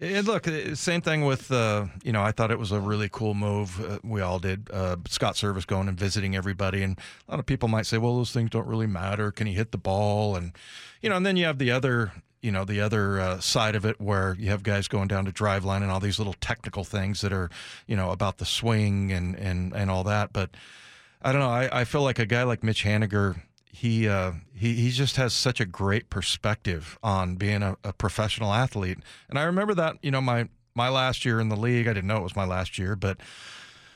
[0.00, 2.22] and look, uh, same thing with uh, you know.
[2.22, 3.80] I thought it was a really cool move.
[3.84, 4.68] Uh, we all did.
[4.72, 8.16] Uh, Scott Servais going and visiting everybody, and a lot of people might say, "Well,
[8.16, 9.30] those things don't really matter.
[9.30, 10.52] Can he hit the ball?" And
[11.00, 12.12] you know, and then you have the other.
[12.42, 15.32] You know the other uh, side of it, where you have guys going down to
[15.32, 17.48] Driveline and all these little technical things that are,
[17.86, 20.30] you know, about the swing and and and all that.
[20.34, 20.50] But
[21.22, 21.48] I don't know.
[21.48, 23.40] I, I feel like a guy like Mitch Haniger,
[23.74, 28.52] he uh, he he just has such a great perspective on being a, a professional
[28.52, 28.98] athlete.
[29.28, 31.88] And I remember that you know my my last year in the league.
[31.88, 33.18] I didn't know it was my last year, but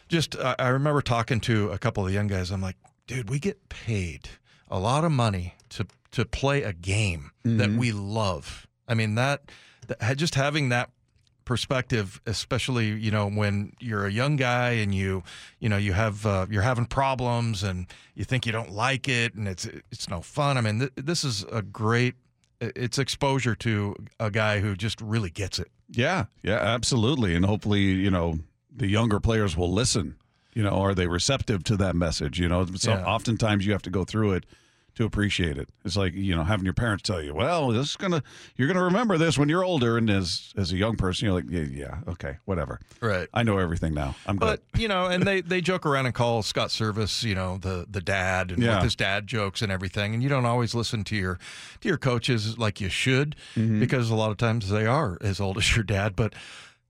[0.09, 2.51] just I I remember talking to a couple of the young guys.
[2.51, 4.29] I'm like, dude, we get paid
[4.69, 8.67] a lot of money to to play a game that we love.
[8.89, 9.43] I mean that,
[9.87, 10.91] that just having that
[11.49, 15.23] perspective especially you know when you're a young guy and you
[15.59, 19.35] you know you have uh, you're having problems and you think you don't like it
[19.35, 22.15] and it's it's no fun i mean th- this is a great
[22.61, 27.35] it's exposure to a guy who just really gets it Yeah, yeah, absolutely.
[27.37, 28.41] And hopefully, you know,
[28.77, 30.17] the younger players will listen.
[30.55, 32.39] You know, are they receptive to that message?
[32.41, 33.05] You know, so Yeah.
[33.05, 34.45] oftentimes you have to go through it
[34.99, 35.69] to appreciate it.
[35.85, 38.23] It's like you know having your parents tell you, "Well, this is gonna
[38.57, 41.47] you're gonna remember this when you're older." And as as a young person, you're like,
[41.49, 42.79] "Yeah, yeah, okay, whatever.
[43.01, 43.29] Right.
[43.33, 44.15] I know everything now.
[44.27, 47.35] I'm good." But you know, and they they joke around and call Scott Servais, you
[47.35, 48.75] know, the the dad and Yeah.
[48.77, 50.13] with his dad jokes and everything.
[50.15, 51.39] And you don't always listen to your
[51.81, 53.81] to your coaches like you should, Mm-hmm.
[53.81, 56.17] because a lot of times they are as old as your dad.
[56.17, 56.35] But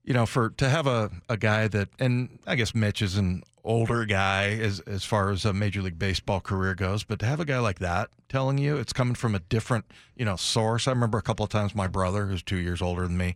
[0.03, 3.43] you know, for to have a a guy that, and I guess Mitch is an
[3.63, 7.39] older guy as as far as a major league baseball career goes, but to have
[7.39, 10.87] a guy like that telling you it's coming from a different you know source.
[10.87, 13.35] I remember a couple of times my brother, who's two years older than me,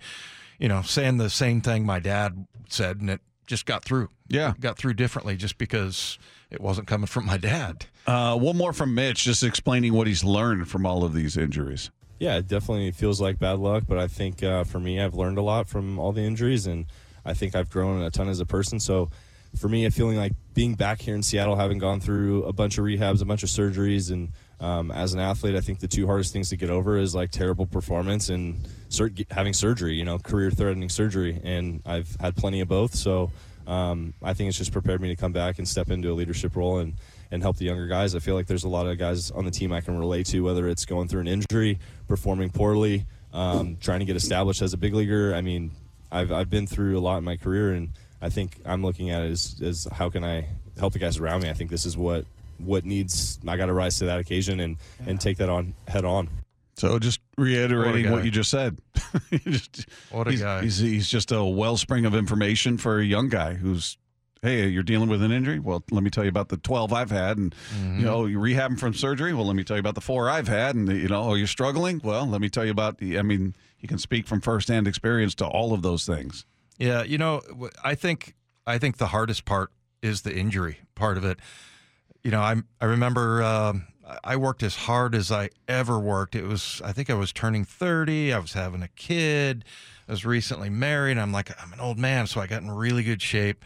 [0.60, 4.10] you know, saying the same thing my dad said, and it just got through.
[4.28, 4.54] Yeah.
[4.60, 6.18] got through differently just because
[6.50, 7.86] it wasn't coming from my dad.
[8.08, 11.92] Uh, one more from Mitch, just explaining what he's learned from all of these injuries.
[12.20, 15.38] Yeah, it definitely feels like bad luck, but I think uh, for me, I've learned
[15.38, 16.86] a lot from all the injuries, and
[17.26, 18.80] I think I've grown a ton as a person.
[18.80, 19.10] So
[19.56, 22.86] for me, feeling like being back here in Seattle, having gone through a bunch of
[22.86, 26.32] rehabs, a bunch of surgeries, and um, as an athlete, I think the two hardest
[26.32, 30.52] things to get over is like terrible performance and sur- having surgery, you know, career
[30.52, 31.40] threatening surgery.
[31.44, 32.96] And I've had plenty of both.
[32.96, 33.32] So
[33.68, 36.56] um, I think it's just prepared me to come back and step into a leadership
[36.56, 36.94] role and,
[37.30, 38.16] and help the younger guys.
[38.16, 40.40] I feel like there's a lot of guys on the team I can relate to,
[40.42, 44.78] whether it's going through an injury, performing poorly, um, trying to get established as a
[44.78, 45.36] big leaguer.
[45.36, 45.72] I mean,
[46.10, 47.90] I've, I've been through a lot in my career, and
[48.24, 50.48] I think I'm looking at it as, as how can I
[50.80, 51.50] help the guys around me.
[51.50, 52.26] I think this is what
[52.58, 53.40] what needs.
[53.48, 56.30] I got to rise to that occasion and and take that on head on.
[56.76, 58.80] So just reiterating What what you just said.
[59.32, 60.62] Just- What a he's, guy.
[60.64, 63.98] He's, he's just a wellspring of information for a young guy who's,
[64.42, 65.60] hey, you're dealing with an injury.
[65.60, 68.00] Well, let me tell you about the 12 I've had, and Mm-hmm.
[68.00, 69.34] you know, you're rehabbing from surgery.
[69.36, 71.46] Well, let me tell you about the four I've had, and you know, oh, you're
[71.46, 72.02] struggling.
[72.04, 73.20] Well, let me tell you about the.
[73.20, 76.44] I mean, he can speak from firsthand experience to all of those things.
[76.78, 77.42] Yeah, you know,
[77.84, 81.40] I think I think the hardest part is the injury part of it.
[82.24, 83.88] You know, I I remember um,
[84.24, 86.36] I worked as hard as I ever worked.
[86.36, 88.34] It was I think I was turning thirty.
[88.34, 89.66] I was having a kid.
[90.08, 91.18] I was recently married.
[91.18, 93.64] I'm like I'm an old man, so I got in really good shape.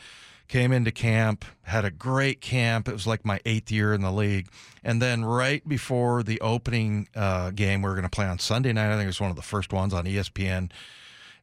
[0.48, 2.88] Came into camp, had a great camp.
[2.88, 4.48] It was like my eighth year in the league.
[4.82, 8.72] And then right before the opening uh, game, we were going to play on Sunday
[8.72, 8.88] night.
[8.88, 10.72] I think it was one of the first ones on ESPN.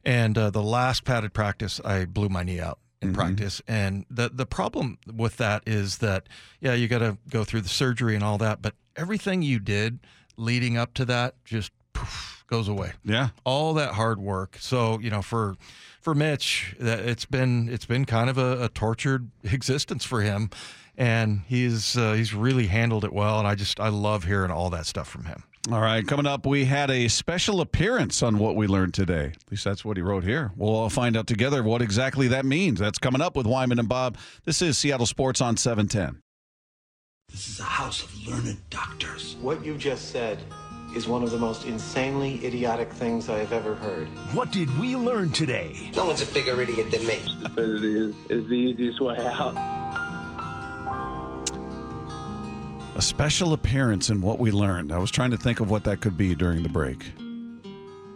[0.05, 3.61] And uh, the last padded practice, I blew my knee out in practice.
[3.67, 6.27] And the the problem with that is that
[6.59, 9.99] yeah, you got to go through the surgery and all that, but everything you did
[10.37, 12.93] leading up to that just poof, goes away.
[13.03, 13.29] Yeah.
[13.43, 14.57] All that hard work.
[14.59, 15.55] So you know, for
[16.01, 20.49] for Mitch, that it's been it's been kind of a, a tortured existence for him,
[20.97, 23.39] and he's uh, he's really handled it well.
[23.39, 25.43] And I just I love hearing all that stuff from him.
[25.71, 29.31] All right, coming up, we had a special appearance on what we learned today.
[29.33, 30.51] At least that's what he wrote here.
[30.55, 32.79] We'll all find out together what exactly that means.
[32.79, 34.15] That's coming up with Wyman and Bob.
[34.43, 36.21] This is Seattle Sports on 710.
[37.29, 39.37] This is a house of learned doctors.
[39.41, 40.37] What you just said
[40.95, 44.07] is one of the most insanely idiotic things I have ever heard.
[44.35, 45.91] What did we learn today?
[45.95, 47.19] No one's a bigger idiot than me.
[47.39, 49.84] Stupidity is, is the easiest way out.
[52.95, 54.91] A special appearance in what we learned.
[54.93, 57.03] I was trying to think of what that could be during the break.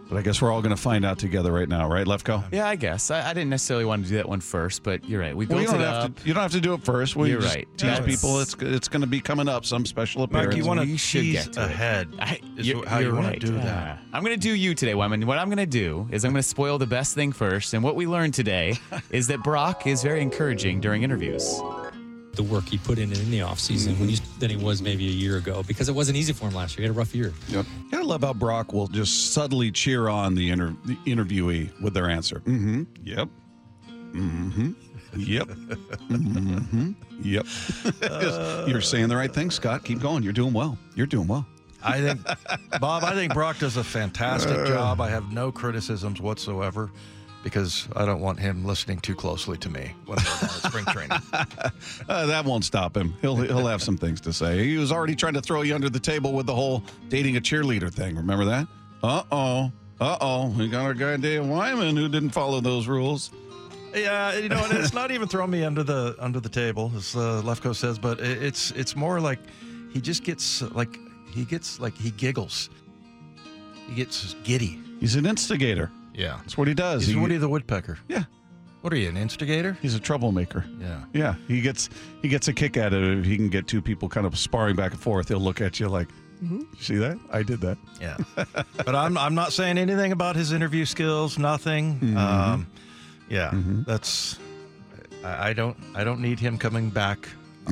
[0.08, 2.44] But I guess we're all going to find out together right now, right, Lefko?
[2.52, 3.12] Yeah, I guess.
[3.12, 5.36] I, I didn't necessarily want to do that one first, but you're right.
[5.38, 6.16] We Well, built you don't it have up.
[6.20, 6.28] to.
[6.28, 7.16] You don't have to do it first.
[7.16, 7.68] We You're just right.
[7.78, 9.66] Teach That's- people it's it's going to be coming up.
[9.66, 10.48] Some special appearance.
[10.48, 12.08] Mike, you want to we should tease get to ahead?
[12.20, 13.42] I, is you're- how you you're want right.
[13.42, 14.00] to do that?
[14.14, 15.28] I'm going to do you today, Wyman.
[15.28, 17.76] What I'm going to do is I'm going to spoil the best thing first.
[17.76, 18.78] And what we learned today
[19.12, 21.60] is that Brock is very encouraging during interviews.
[22.34, 25.12] The work he put in in the offseason when he's, than he was maybe a
[25.12, 26.84] year ago because it wasn't easy for him last year.
[26.84, 27.34] He had a rough year.
[27.48, 27.66] Yep.
[27.92, 32.10] Gotta love how Brock will just subtly cheer on the, inter- the interviewee with their
[32.10, 32.40] answer.
[32.42, 32.84] Mm-hmm.
[33.04, 33.30] Yep.
[34.14, 34.72] Mm-hmm.
[35.18, 35.48] Yep.
[35.48, 36.92] mm-hmm.
[37.22, 37.46] Yep.
[38.70, 39.84] You're saying the right thing, Scott.
[39.84, 40.24] Keep going.
[40.24, 40.78] You're doing well.
[40.96, 41.46] You're doing well.
[41.82, 42.22] I think,
[42.80, 45.00] Bob, I think Brock does a fantastic job.
[45.00, 46.92] I have no criticisms whatsoever
[47.44, 50.86] because I don't want him listening too closely to me when we're down at spring
[50.86, 51.18] training.
[52.08, 53.14] Uh, that won't stop him.
[53.22, 54.66] He'll he'll have some things to say.
[54.66, 57.42] He was already trying to throw you under the table with the whole dating a
[57.42, 58.16] cheerleader thing.
[58.16, 58.68] Remember that?
[59.04, 59.72] Uh oh.
[60.00, 60.50] Uh oh.
[60.58, 63.32] We got our guy Dave Wyman who didn't follow those rules.
[63.94, 67.16] Yeah, you know, and it's not even throwing me under the under the table, as
[67.16, 69.40] uh, Lefko says, but it, it's it's more like
[69.92, 70.98] he just gets like
[71.32, 72.70] he gets like he giggles,
[73.88, 74.80] he gets giddy.
[75.00, 75.92] He's an instigator.
[76.20, 77.06] Yeah, That's what he does.
[77.06, 77.98] he's He- Woody the Woodpecker.
[78.08, 78.24] yeah.
[78.82, 79.78] What are you, an instigator?
[79.82, 80.64] He's a troublemaker.
[80.80, 81.04] Yeah.
[81.14, 81.90] Yeah, he gets
[82.22, 83.18] he gets a kick out of it.
[83.20, 85.82] If he can get two people kind of sparring back and forth, he'll look at
[85.82, 86.08] you like,
[86.42, 86.60] mm-hmm.
[86.60, 87.18] "You see that?
[87.32, 88.16] I did that." Yeah,
[88.86, 91.38] but I'm I'm not saying anything about his interview skills.
[91.38, 92.00] Nothing.
[92.00, 92.18] Mm-hmm.
[92.18, 92.68] Um,
[93.28, 93.84] yeah, mm-hmm.
[93.84, 94.40] that's
[95.26, 97.28] I, I don't I don't need him coming back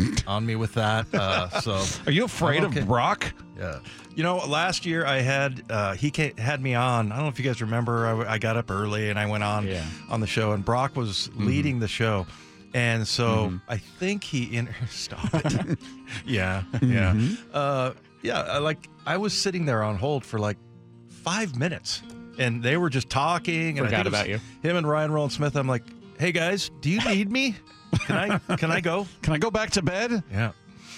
[0.27, 1.05] on me with that.
[1.13, 2.79] Uh, so Are you afraid okay.
[2.81, 3.33] of Brock?
[3.57, 3.79] Yeah.
[4.15, 7.11] You know, last year I had uh, he ca had me on.
[7.11, 8.07] I don't know if you guys remember.
[8.25, 9.85] I, I got up early and I went on Yeah.
[10.09, 12.25] on the show, and Brock was leading the show,
[12.73, 15.77] and so I think he in stop it.
[16.25, 17.15] yeah, yeah,
[17.53, 17.93] uh,
[18.23, 18.41] yeah.
[18.41, 20.57] I, like I was sitting there on hold for like
[21.09, 22.01] five minutes,
[22.39, 23.77] and they were just talking.
[23.77, 24.39] And I Forgot think was about you.
[24.63, 25.55] Him and Ryan Rowland-Smith.
[25.55, 25.83] I'm like,
[26.19, 27.55] hey guys, do you need me?
[28.05, 28.15] Can
[28.49, 29.07] I can I go?
[29.21, 30.23] Can I go back to bed?
[30.31, 30.49] Yeah.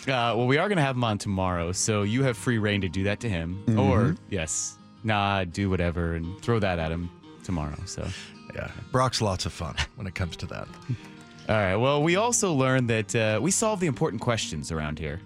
[0.07, 2.81] Uh, well, we are going to have him on tomorrow, so you have free reign
[2.81, 3.63] to do that to him.
[3.77, 7.09] Or, yes, nah, do whatever and throw that at him
[7.43, 7.75] tomorrow.
[7.85, 8.07] So,
[8.55, 10.67] Yeah, Brock's lots of fun when it comes to that.
[11.49, 11.75] all right.
[11.75, 15.19] Well, we also learned that uh, we solve the important questions around here.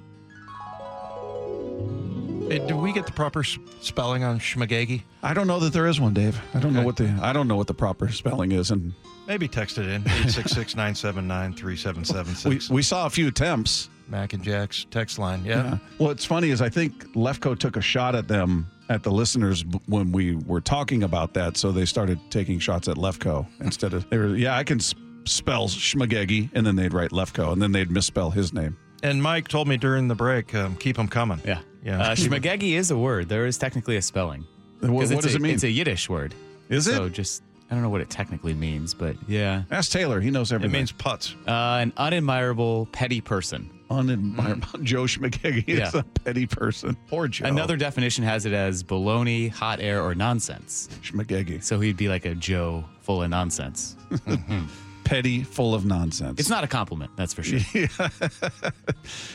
[2.49, 5.03] Hey, did we get the proper s- spelling on Schmegegge?
[5.21, 6.39] I don't know that there is one, Dave.
[6.53, 8.93] I don't know what the I don't know what the proper spelling is, and
[9.27, 12.69] Maybe text it in 866 979 we 3776.
[12.69, 13.89] we saw a few attempts.
[14.09, 15.43] Mac and Jack's text line.
[15.45, 15.63] Yeah.
[15.63, 15.77] Yeah.
[15.97, 19.63] Well, it's funny is I think Lefko took a shot at them at the listeners
[19.87, 24.07] when we were talking about that, so they started taking shots at Lefko instead of
[24.09, 24.79] they were yeah I can
[25.25, 28.77] spell Schmegegge and then they'd write Lefko and then they'd misspell his name.
[29.03, 31.39] And Mike told me during the break, um, keep them coming.
[31.45, 31.59] Yeah.
[31.83, 32.01] Yeah.
[32.01, 33.29] Uh, Schmegegge is a word.
[33.29, 34.45] There is technically a spelling.
[34.79, 35.53] What, 'Cause what does a- it mean?
[35.55, 36.35] It's a Yiddish word.
[36.69, 36.93] Is it?
[36.95, 37.41] So just,
[37.73, 39.63] I don't know what it technically means, but yeah.
[39.71, 40.21] Ask Taylor.
[40.21, 40.75] He knows everything.
[40.75, 41.33] It means putts.
[41.47, 43.67] Uh, an unadmirable, petty person.
[43.89, 44.83] unadmirable.
[44.83, 46.01] Joe Schmegegge is Yeah.
[46.01, 46.95] a petty person.
[47.07, 47.47] Poor Joe.
[47.47, 50.87] Another definition has it as baloney, hot air, or nonsense.
[51.01, 51.63] Schmegegge.
[51.63, 53.95] So he'd be like a Joe full of nonsense.
[55.03, 56.39] Petty, full of nonsense.
[56.39, 57.59] It's not a compliment, that's for sure.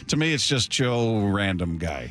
[0.06, 2.08] to me, it's just Joe, random guy.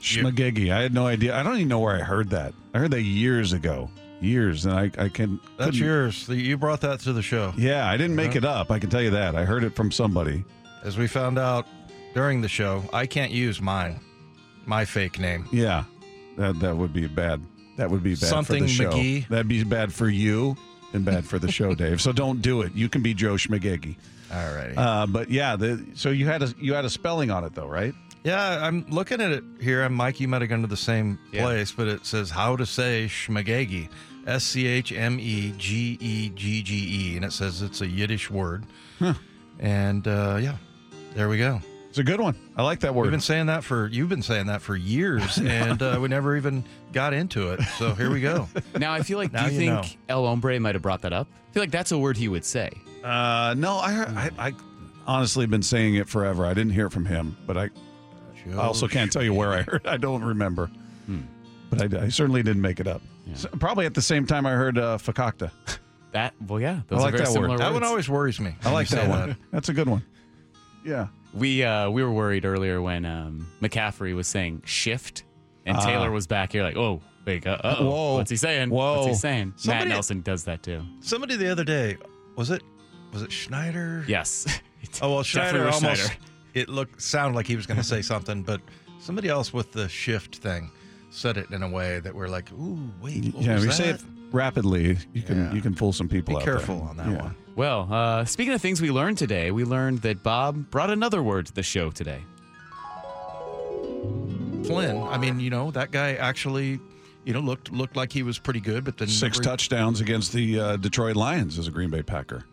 [0.00, 0.70] Schmegegge.
[0.72, 1.36] I had no idea.
[1.36, 2.52] I don't even know where I heard that.
[2.74, 3.88] I heard that years ago.
[4.24, 5.38] Years, and I, I can.
[5.58, 6.28] That's yours.
[6.28, 7.52] You brought that to the show.
[7.56, 8.70] Yeah, I didn't make it up.
[8.70, 9.34] I can tell you that.
[9.36, 10.44] I heard it from somebody.
[10.82, 11.66] As we found out
[12.14, 14.00] during the show, I can't use mine,
[14.66, 15.46] my fake name.
[15.52, 15.84] Yeah,
[16.36, 17.40] that that would be bad.
[17.76, 18.90] That would be bad Something for the show.
[18.92, 19.28] McGee.
[19.28, 20.56] That'd be bad for you
[20.92, 22.00] and bad for the show, Dave.
[22.00, 22.72] So don't do it.
[22.74, 23.96] You can be Joe Schmegegge.
[24.32, 24.74] All right.
[24.76, 27.68] Uh, but yeah, the, so you had a you had a spelling on it though,
[27.68, 27.94] right?
[28.24, 29.82] Yeah, I'm looking at it here.
[29.82, 31.42] And Mike, you might have gone to the same Yeah.
[31.44, 33.88] place, but it says how to say Schmegegge.
[34.26, 36.74] S C H M E G E G G
[37.12, 37.16] E.
[37.16, 38.64] And it says it's a Yiddish word.
[39.60, 40.56] And uh, yeah,
[41.14, 41.60] there we go.
[41.90, 42.34] It's a good one.
[42.56, 43.02] I like that word.
[43.02, 46.36] We've been saying that for you've been saying that for years, and uh, we never
[46.36, 47.60] even got into it.
[47.78, 48.48] So here we go.
[48.78, 51.12] Now, I feel like, Now do you, you think El Hombre might have brought that
[51.12, 51.28] up?
[51.50, 52.70] I feel like that's a word he would say.
[53.04, 54.52] Uh, no, I, heard, I I
[55.06, 56.44] honestly been saying it forever.
[56.46, 57.70] I didn't hear it from him, but I,
[58.52, 59.86] I also can't tell you where I heard.
[59.86, 60.70] I don't remember,
[61.70, 63.02] but I, I certainly didn't make it up.
[63.34, 65.50] So, probably at the same time I heard uh, fakakta.
[66.12, 67.34] That, well, yeah, those like are very that word.
[67.34, 68.54] similar That one always worries me.
[68.64, 69.36] I like when you that one.
[69.50, 70.04] That's a good one.
[70.84, 71.08] Yeah.
[71.32, 75.24] We uh, we were worried earlier when um, McCaffrey was saying shift,
[75.66, 75.80] and Ah.
[75.84, 78.14] Taylor was back here like, oh, wait, uh oh, Whoa.
[78.18, 78.70] what's he saying?
[78.70, 78.98] Whoa.
[78.98, 79.54] What's he saying?
[79.56, 80.82] Somebody- Matt Nelson does that too.
[81.00, 81.96] Somebody the other day
[82.36, 82.62] was it
[83.12, 84.04] was it Schneider?
[84.06, 84.46] Yes.
[85.02, 85.80] Oh well, Schneider almost.
[85.80, 86.14] Schneider.
[86.54, 88.60] It looked sounded like he was going to say something, but
[88.98, 90.70] somebody else with the shift thing
[91.10, 93.72] said it in a way that we're like, ooh, wait, what yeah, was if you
[93.72, 94.02] say it
[94.32, 95.52] rapidly, you can Yeah.
[95.52, 96.34] you can fool some people.
[96.34, 96.56] Be out there.
[96.56, 97.22] careful on that Yeah.
[97.22, 97.36] one.
[97.56, 101.46] Well, uh, speaking of things we learned today, we learned that Bob brought another word
[101.46, 102.22] to the show today.
[104.64, 104.96] Flynn.
[105.02, 106.80] I mean, you know, that guy actually,
[107.24, 110.32] you know, looked looked like he was pretty good, but then Six never- touchdowns against
[110.32, 112.44] the uh, Detroit Lions as a Green Bay Packer.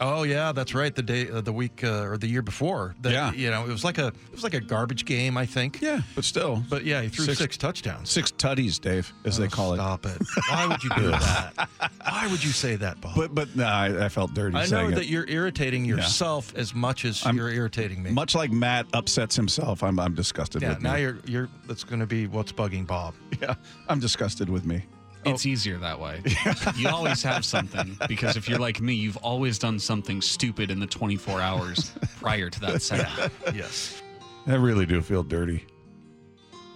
[0.00, 0.94] Oh yeah, that's right.
[0.94, 2.94] The day, uh, the week, uh, or the year before.
[3.00, 3.32] That, Yeah.
[3.32, 5.80] you know, it was like a it was like a garbage game, I think.
[5.80, 8.10] Yeah, but still, But yeah, he threw Six- six, touchdowns.
[8.10, 9.76] six tutties, Dave, as they Oh, call it.
[9.76, 10.18] Stop it!
[10.50, 11.68] Why would you do that?
[12.04, 13.16] Why would you say that, Bob?
[13.16, 15.06] But but no, I, I felt dirty I know that it.
[15.06, 18.10] you're irritating yourself as much as I'm- you're irritating me.
[18.10, 21.00] Much like Matt upsets himself, I'm I'm disgusted yeah, now me.
[21.02, 21.48] you're you're.
[21.66, 23.14] That's going to be what's bugging Bob.
[23.40, 23.54] yeah,
[23.88, 24.84] I'm disgusted with me.
[25.26, 25.30] Oh.
[25.30, 26.22] It's easier that way.
[26.76, 30.78] you always have something because if you're like me, you've always done something stupid in
[30.80, 33.32] the 24 hours prior to that setup.
[33.54, 34.02] yes.
[34.46, 35.66] I really do feel dirty.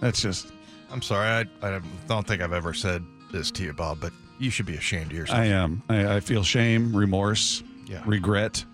[0.01, 0.51] That's just
[0.91, 1.27] I'm sorry.
[1.27, 4.75] I I don't think I've ever said this to you, Bob, but you should be
[4.75, 5.39] ashamed of yourself.
[5.39, 5.81] I am.
[5.87, 8.01] I, I feel shame, remorse, Yeah.
[8.05, 8.65] regret.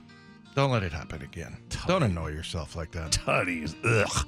[0.55, 1.57] Don't let it happen again.
[1.85, 3.11] Don't annoy yourself like that.
[3.11, 3.75] Tutties.
[3.85, 4.27] Ugh.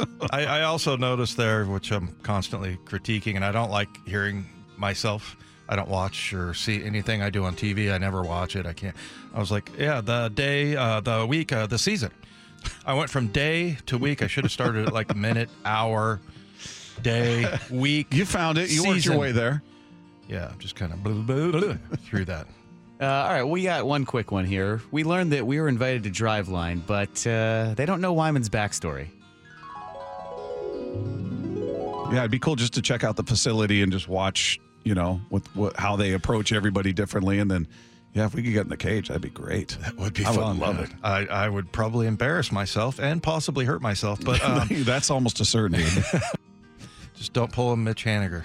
[0.30, 4.46] I, I also noticed there, which I'm constantly critiquing, and I don't like hearing
[4.76, 5.36] myself.
[5.68, 7.92] I don't watch or see anything I do on TV.
[7.92, 8.66] I never watch it.
[8.66, 8.94] I can't.
[9.32, 12.10] I was like, yeah, the day, uh, the week, uh, the season.
[12.86, 14.22] I went from day to week.
[14.22, 16.20] I should have started at like minute, hour,
[17.02, 18.12] day, week.
[18.12, 18.70] You found it.
[18.70, 19.62] You worked your way there.
[20.28, 22.46] Yeah, I'm just kind of blah, blah, blah, through that.
[23.00, 24.80] Uh, all right, we got one quick one here.
[24.90, 29.08] We learned that we were invited to Driveline, but uh, they don't know Wyman's backstory.
[32.12, 35.20] Yeah, it'd be cool just to check out the facility and just watch, you know,
[35.30, 37.38] with what, how they approach everybody differently.
[37.38, 37.66] And then,
[38.12, 39.76] yeah, if we could get in the cage, that'd be great.
[39.80, 40.58] That would be I fun.
[40.60, 40.84] Would love yeah.
[40.84, 40.90] it.
[41.02, 45.44] I, I would probably embarrass myself and possibly hurt myself, but um, That's almost a
[45.44, 45.84] certainty.
[47.16, 48.44] just don't pull a Mitch Haniger.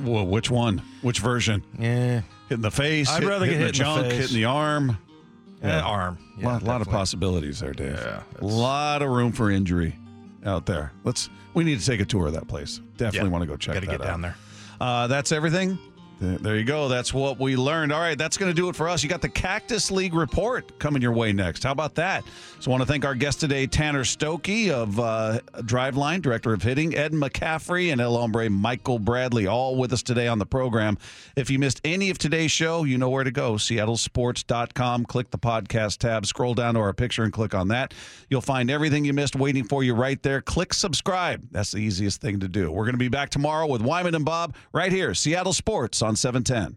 [0.00, 0.82] well, which one?
[1.00, 1.62] Which version?
[1.78, 2.22] Yeah.
[2.48, 3.08] Hit in the face.
[3.08, 4.20] I'd hit, rather get in the hit in the junk, face.
[4.20, 4.98] hit in the arm.
[5.62, 6.18] Yeah, arm.
[6.40, 7.92] A lot, lot of possibilities there, Dave.
[7.94, 9.96] Yeah, a lot of room for injury
[10.44, 10.92] out there.
[11.04, 11.30] Let's.
[11.54, 12.80] We need to take a tour of that place.
[12.96, 14.06] Definitely Yeah, want to go check gotta that get out.
[14.06, 14.36] down there.
[14.82, 15.78] Uh, that's everything.
[16.22, 16.86] Th- There you go.
[16.88, 17.90] That's what we learned.
[17.92, 19.02] All right, that's going to do it for us.
[19.02, 21.64] You got the Cactus League report coming your way next.
[21.64, 22.22] How about that?
[22.60, 26.62] So, I want to thank our guest today, Tanner Stokey of uh, Driveline, Director of
[26.62, 30.96] Hitting, Ed McCaffrey, and El Hombre Michael Bradley, all with us today on the program.
[31.34, 33.54] If you missed any of today's show, you know where to go.
[33.54, 35.06] SeattleSports.com.
[35.06, 37.94] Click the podcast tab, scroll down to our picture, and click on that.
[38.30, 40.40] You'll find everything you missed waiting for you right there.
[40.40, 41.42] Click subscribe.
[41.50, 42.70] That's the easiest thing to do.
[42.70, 46.16] We're going to be back tomorrow with Wyman and Bob right here, Seattle Sports on
[46.16, 46.76] 710.